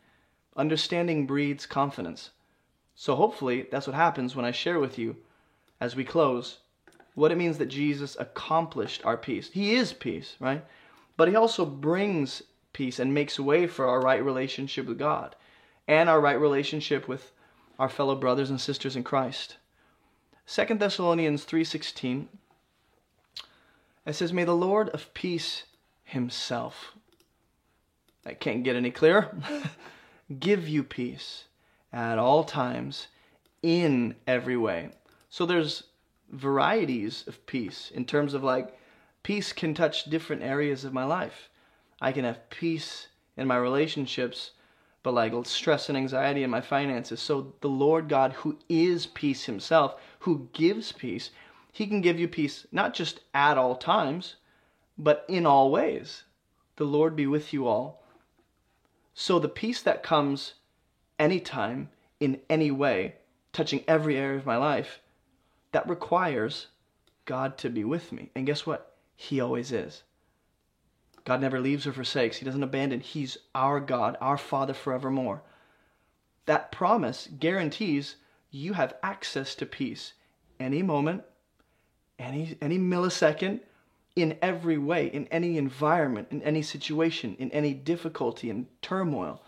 [0.56, 2.30] Understanding breeds confidence.
[3.00, 5.18] So hopefully that's what happens when I share with you
[5.80, 6.58] as we close
[7.14, 9.52] what it means that Jesus accomplished our peace.
[9.52, 10.64] He is peace, right?
[11.16, 12.42] But he also brings
[12.72, 15.36] peace and makes way for our right relationship with God
[15.86, 17.30] and our right relationship with
[17.78, 19.58] our fellow brothers and sisters in Christ.
[20.48, 22.26] 2 Thessalonians 3:16
[24.06, 25.66] it says may the Lord of peace
[26.02, 26.94] himself
[28.26, 29.36] I can't get any clearer
[30.40, 31.44] give you peace
[31.92, 33.08] at all times
[33.62, 34.90] in every way.
[35.30, 35.84] So there's
[36.30, 38.78] varieties of peace in terms of like
[39.22, 41.48] peace can touch different areas of my life.
[42.00, 44.52] I can have peace in my relationships
[45.02, 47.20] but like stress and anxiety in my finances.
[47.20, 51.30] So the Lord God, who is peace himself, who gives peace,
[51.72, 54.36] he can give you peace not just at all times,
[54.98, 56.24] but in all ways.
[56.76, 58.02] The Lord be with you all.
[59.14, 60.54] So the peace that comes
[61.18, 61.90] anytime,
[62.20, 63.16] in any way,
[63.52, 65.00] touching every area of my life,
[65.72, 66.68] that requires
[67.24, 68.30] God to be with me.
[68.34, 68.96] And guess what?
[69.16, 70.02] He always is.
[71.24, 72.38] God never leaves or forsakes.
[72.38, 73.00] He doesn't abandon.
[73.00, 75.42] He's our God, our Father forevermore.
[76.46, 78.16] That promise guarantees
[78.50, 80.14] you have access to peace
[80.58, 81.24] any moment,
[82.18, 83.60] any, any millisecond,
[84.16, 89.42] in every way, in any environment, in any situation, in any difficulty and turmoil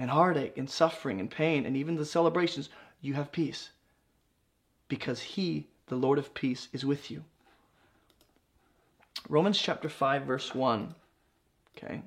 [0.00, 2.70] and heartache and suffering and pain and even the celebrations,
[3.02, 3.68] you have peace.
[4.88, 7.22] Because He, the Lord of peace, is with you.
[9.28, 10.94] Romans chapter 5, verse 1
[11.76, 12.00] Okay?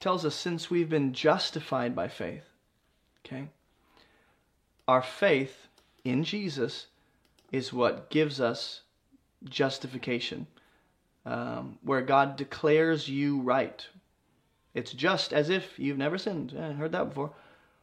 [0.00, 2.44] Tells us since we've been justified by faith,
[3.24, 3.48] okay?
[4.86, 5.68] Our faith
[6.04, 6.86] in Jesus
[7.52, 8.82] is what gives us
[9.44, 10.46] justification,
[11.24, 13.86] um, where God declares you right.
[14.76, 16.54] It's just as if you've never sinned.
[16.54, 17.32] I heard that before.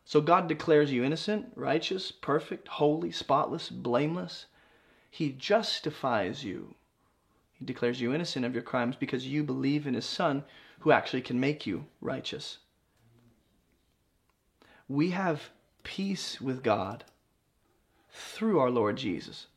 [0.06, 4.46] So God declares you innocent, righteous, perfect, holy, spotless, blameless.
[5.10, 6.76] He justifies you.
[7.54, 10.44] He declares you innocent of your crimes because you believe in His Son
[10.82, 12.60] who actually can make you righteous.
[14.88, 15.50] We have
[15.82, 17.06] peace with God
[18.12, 19.48] through our Lord Jesus.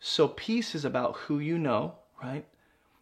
[0.00, 2.46] So peace is about who you know, right?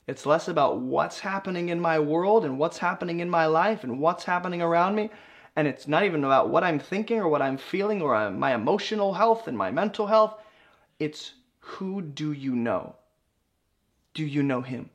[0.06, 3.98] It's less about what's happening in my world and what's happening in my life and
[3.98, 5.10] what's happening around me.
[5.56, 8.54] And it's not even about what I'm thinking or what I'm feeling or uh, my
[8.54, 10.34] emotional health and my mental health.
[10.98, 12.94] It's who do you know?
[14.14, 14.90] Do you know Him?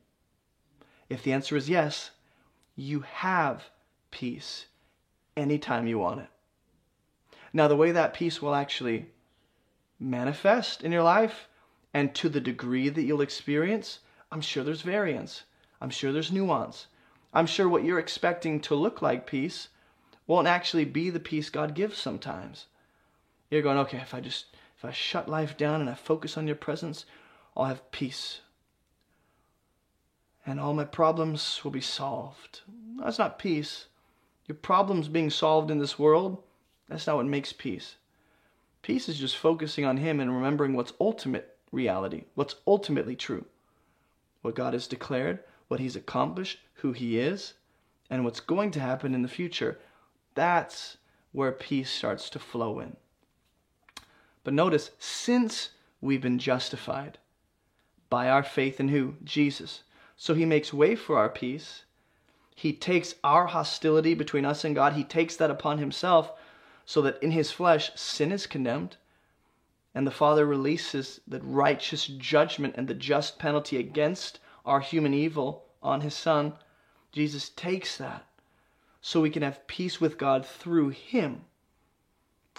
[1.09, 2.11] If the answer is yes,
[2.75, 3.65] you have
[4.11, 4.67] peace
[5.35, 6.29] anytime you want it.
[7.53, 9.07] Now, the way that peace will actually
[9.99, 11.47] manifest in your life
[11.93, 13.99] and to the degree that you'll experience,
[14.31, 15.43] I'm sure there's variance.
[15.81, 16.87] I'm sure there's nuance.
[17.33, 19.67] I'm sure what you're expecting to look like peace
[20.27, 22.67] won't actually be the peace God gives sometimes.
[23.49, 24.45] You're going, okay, if I just
[24.77, 27.05] if I shut life down and I focus on your presence,
[27.55, 28.41] I'll have peace.
[30.45, 32.61] And all my problems will be solved.
[32.97, 33.87] That's not peace.
[34.47, 36.41] Your problems being solved in this world,
[36.89, 37.95] that's not what makes peace.
[38.81, 43.45] Peace is just focusing on Him and remembering what's ultimate reality, what's ultimately true.
[44.41, 47.53] What God has declared, what He's accomplished, who He is,
[48.09, 49.79] and what's going to happen in the future.
[50.35, 50.97] That's
[51.31, 52.97] where peace starts to flow in.
[54.43, 55.69] But notice, since
[56.01, 57.19] we've been justified
[58.09, 59.15] by our faith in who?
[59.23, 59.83] Jesus.
[60.17, 61.85] So He makes way for our peace.
[62.55, 66.31] He takes our hostility between us and God, He takes that upon Himself
[66.85, 68.97] so that in His flesh sin is condemned
[69.93, 75.65] and the Father releases the righteous judgment and the just penalty against our human evil
[75.83, 76.53] on His Son,
[77.11, 78.25] Jesus takes that
[79.01, 81.41] so we can have peace with God through Him.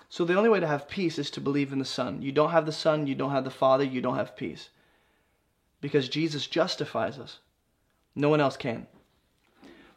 [0.08, 2.20] So the only way to have peace is to believe in the Son.
[2.20, 4.68] You don't have the Son, you don't have the Father, you don't have peace.
[5.80, 7.38] Because Jesus justifies us.
[8.14, 8.86] No one else can.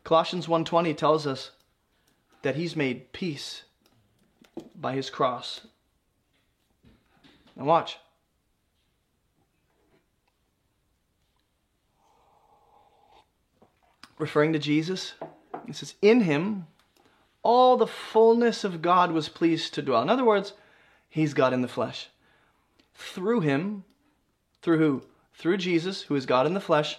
[0.06, 1.52] Colossians 1:20 tells us
[2.44, 3.64] that he's made peace
[4.76, 5.68] by his cross
[7.56, 7.98] now watch.
[14.18, 15.14] Referring to Jesus,
[15.66, 16.68] he says, In him
[17.44, 20.02] all the fullness of God was pleased to dwell.
[20.02, 20.54] In other words,
[21.10, 22.10] he's God in the flesh.
[22.96, 23.84] Through him,
[24.62, 25.04] through who?
[25.34, 26.98] Through Jesus, who is God in the flesh,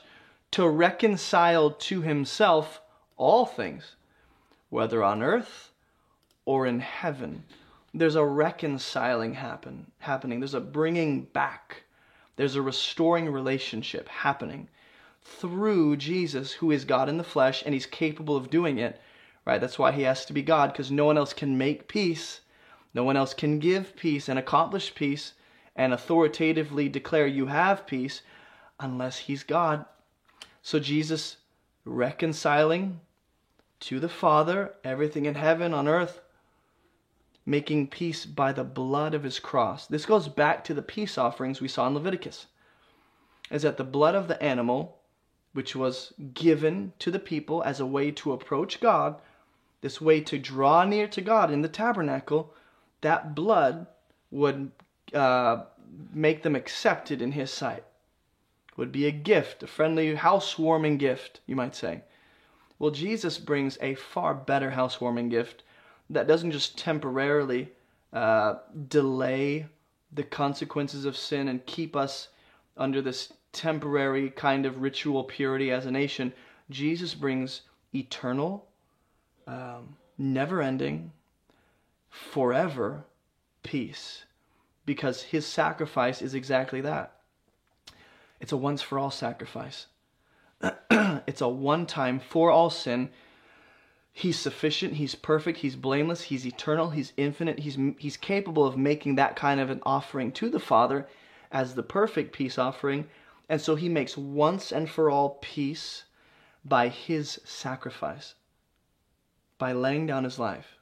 [0.53, 2.81] to reconcile to himself
[3.17, 3.97] all things,
[4.69, 5.73] whether on earth
[6.45, 7.45] or in heaven
[7.99, 10.41] there's a reconciling happen happening.
[10.41, 11.85] There's a bringing back.
[12.37, 14.69] There's a restoring relationship happening
[15.23, 19.01] through Jesus, who is God in the flesh, and he's capable of doing it.
[19.45, 19.61] Right?
[19.61, 22.41] That's why he has to be God, because no one else can make peace.
[22.95, 25.33] No one else can give peace and accomplish peace
[25.75, 28.23] and authoritatively declare you have peace
[28.81, 29.85] unless he's God.
[30.63, 31.37] So Jesus
[31.85, 33.01] reconciling
[33.81, 36.21] to the Father everything in heaven, on earth,
[37.47, 39.87] making peace by the blood of his cross.
[39.87, 42.47] This goes back to the peace offerings we saw in Leviticus.
[43.51, 44.99] Is that the blood of the animal,
[45.53, 49.21] which was given to the people as a way to approach God,
[49.81, 52.53] this way to draw near to God in the tabernacle,
[53.03, 53.87] that blood
[54.33, 54.73] would
[55.15, 55.63] uh,
[56.13, 57.85] make them accepted in his sight.
[58.77, 62.03] Would be a gift, a friendly housewarming gift, you might say.
[62.79, 65.63] Well, Jesus brings a far better housewarming gift
[66.11, 67.71] that doesn't just temporarily
[68.13, 68.57] uh,
[68.89, 69.67] delay
[70.13, 72.29] the consequences of sin and keep us
[72.77, 76.33] under this temporary kind of ritual purity as a nation.
[76.71, 77.63] Jesus brings
[77.95, 78.67] eternal,
[79.47, 81.13] um, never ending,
[82.11, 83.05] forever
[83.63, 84.25] peace
[84.85, 87.13] because his sacrifice is exactly that.
[88.41, 89.87] It's a once for all sacrifice.
[90.91, 93.11] it's a one time for all sin
[94.19, 99.17] He's sufficient, he's perfect, he's blameless, he's eternal, he's infinite, he's, he's capable of making
[99.17, 101.07] that kind of an offering to the Father
[101.53, 103.09] as the perfect peace offering.
[103.47, 106.05] And so he makes once and for all peace
[106.65, 108.37] by his sacrifice,
[109.59, 110.79] by laying down his life,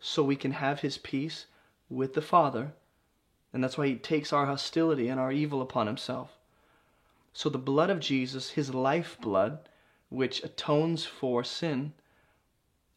[0.00, 1.44] so we can have his peace
[1.90, 2.72] with the Father.
[3.52, 6.38] And that's why he takes our hostility and our evil upon himself.
[7.34, 9.68] So the blood of Jesus, his life blood,
[10.08, 11.92] which atones for sin,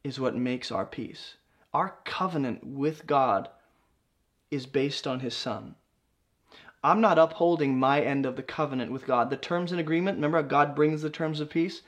[0.03, 1.35] is what makes our peace.
[1.73, 3.49] Our covenant with God
[4.49, 5.75] is based on His Son.
[6.83, 9.29] I'm not upholding my end of the covenant with God.
[9.29, 11.81] The terms and agreement, remember God brings the terms of peace?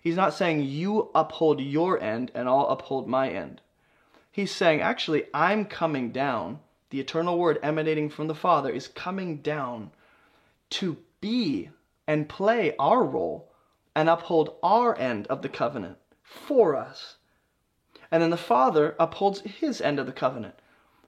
[0.00, 3.60] He's not saying you uphold your end and I'll uphold my end.
[4.30, 6.60] He's saying, actually, I'm coming down.
[6.90, 9.90] The eternal word emanating from the Father is coming down
[10.70, 11.70] to be
[12.06, 13.50] and play our role
[13.96, 17.15] and uphold our end of the covenant for us.
[18.10, 20.54] And then the Father upholds his end of the covenant.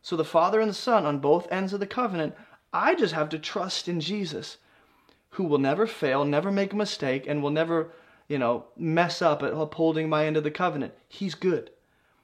[0.03, 2.35] So the Father and the Son on both ends of the covenant,
[2.73, 4.59] I just have to trust in Jesus,
[5.31, 7.93] who will never fail, never make a mistake, and will never,
[8.29, 10.95] you know, mess up at upholding my end of the covenant.
[11.09, 11.71] He's good.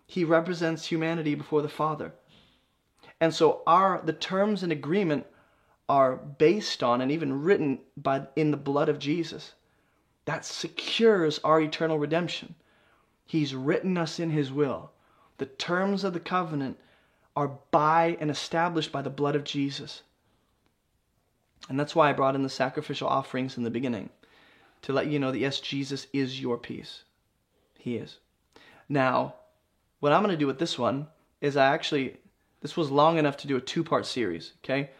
[0.07, 2.13] He represents humanity before the Father.
[3.21, 5.27] And so our the terms and agreement
[5.89, 9.55] are based on and even written by in the blood of Jesus.
[10.25, 12.55] That secures our eternal redemption.
[13.27, 14.91] He's written us in his will.
[15.39, 16.79] The terms of the covenant
[17.37, 20.03] are by and established by the blood of Jesus.
[21.69, 24.11] And that's why I brought in the sacrificial offerings in the beginning
[24.83, 27.05] to let you know that yes, Jesus is your peace.
[27.79, 28.19] He is.
[28.89, 29.35] Now,
[30.01, 31.07] what I'm going to do with this one
[31.41, 32.19] is I actually,
[32.61, 34.91] this was long enough to do a two part series, okay?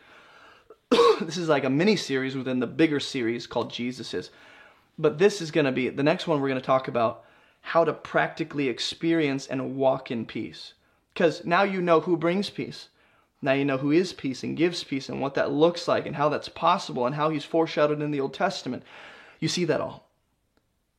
[1.21, 4.31] this is like a mini series within the bigger series called Jesus is.
[4.99, 7.24] But this is going to be, the next one we're going to talk about
[7.67, 10.75] how to practically experience and walk in peace.
[11.15, 12.89] Because now you know who brings peace.
[13.41, 16.15] Now you know who is peace and gives peace and what that looks like and
[16.15, 18.83] how that's possible and how he's foreshadowed in the Old Testament.
[19.41, 20.11] You see that all.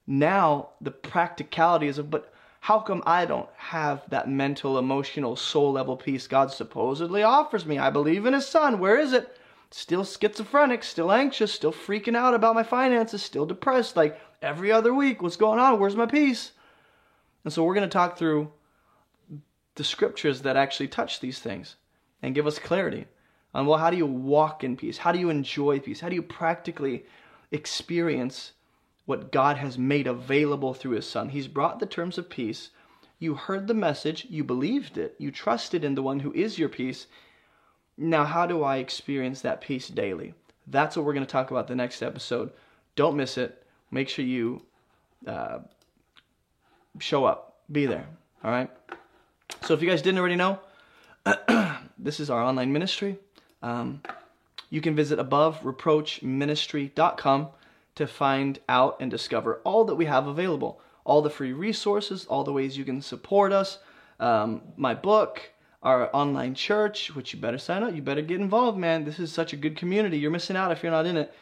[0.08, 5.72] Now the practicality is of, but how come I don't have that mental, emotional, soul
[5.72, 7.78] level peace God supposedly offers me?
[7.78, 8.80] I believe in his son.
[8.80, 9.38] Where is it?
[9.70, 14.94] Still schizophrenic, still anxious, still freaking out about my finances, still depressed like every other
[14.94, 15.22] week.
[15.22, 15.80] What's going on?
[15.80, 16.54] Where's my peace?
[17.46, 18.52] And so we're going to talk through
[19.76, 21.76] the scriptures that actually touch these things
[22.22, 23.06] and give us clarity
[23.54, 24.98] on well, how do you walk in peace?
[24.98, 26.02] How do you enjoy peace?
[26.02, 27.06] How do you practically
[27.52, 28.52] experience
[29.06, 31.30] what God has made available through His Son?
[31.30, 32.72] He's brought the terms of peace.
[33.18, 36.68] You heard the message, you believed it, you trusted in the one who is your
[36.68, 37.08] peace.
[37.98, 40.34] Now, how do I experience that peace daily?
[40.68, 42.52] That's what we're going to talk about the next episode.
[42.98, 43.64] Don't miss it.
[43.90, 44.64] Make sure you
[45.26, 45.60] uh,
[47.00, 48.08] show up, be there.
[48.44, 48.70] All right.
[49.64, 50.60] So if you guys didn't already know,
[51.98, 53.18] this is our online ministry.
[53.62, 54.02] Um,
[54.70, 57.48] you can visit abovereproachministry.com
[57.96, 62.44] to find out and discover all that we have available, all the free resources, all
[62.44, 63.80] the ways you can support us,
[64.20, 65.42] um, my book,
[65.82, 67.96] our online church, which you better sign up.
[67.96, 69.06] You better get involved, man.
[69.06, 70.18] This is such a good community.
[70.18, 71.34] You're missing out if you're not in it.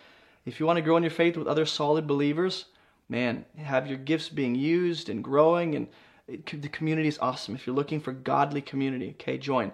[0.46, 2.66] If you want to grow in your faith with other solid believers,
[3.10, 5.88] man, have your gifts being used and growing and
[6.28, 7.56] it, the community is awesome.
[7.56, 9.72] If you're looking for godly community, okay, join.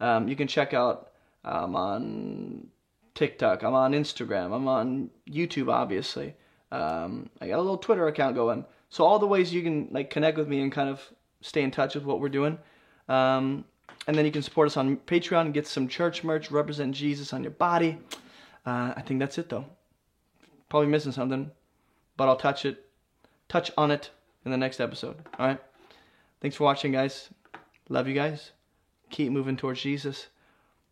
[0.00, 1.12] Um, you can check out
[1.44, 2.66] um, on
[3.14, 3.62] TikTok.
[3.62, 4.52] I'm on Instagram.
[4.52, 6.34] I'm on YouTube, obviously.
[6.72, 8.64] Um, I got a little Twitter account going.
[8.88, 11.00] So all the ways you can like connect with me and kind of
[11.40, 12.58] stay in touch with what we're doing.
[13.08, 13.64] Um,
[14.06, 17.42] and then you can support us on Patreon get some church merch, represent Jesus on
[17.42, 17.98] your body.
[18.66, 19.66] Uh, I think that's it though.
[20.68, 21.50] Probably missing something,
[22.16, 22.86] but I'll touch it,
[23.48, 24.10] touch on it
[24.44, 25.16] in the next episode.
[25.38, 25.60] All right.
[26.40, 27.30] Thanks for watching, guys.
[27.88, 28.52] Love you guys.
[29.10, 30.28] Keep moving towards Jesus.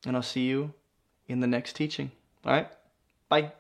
[0.07, 0.73] And I'll see you
[1.29, 2.11] in the next teaching.
[2.45, 2.69] All right?
[3.29, 3.53] Bye.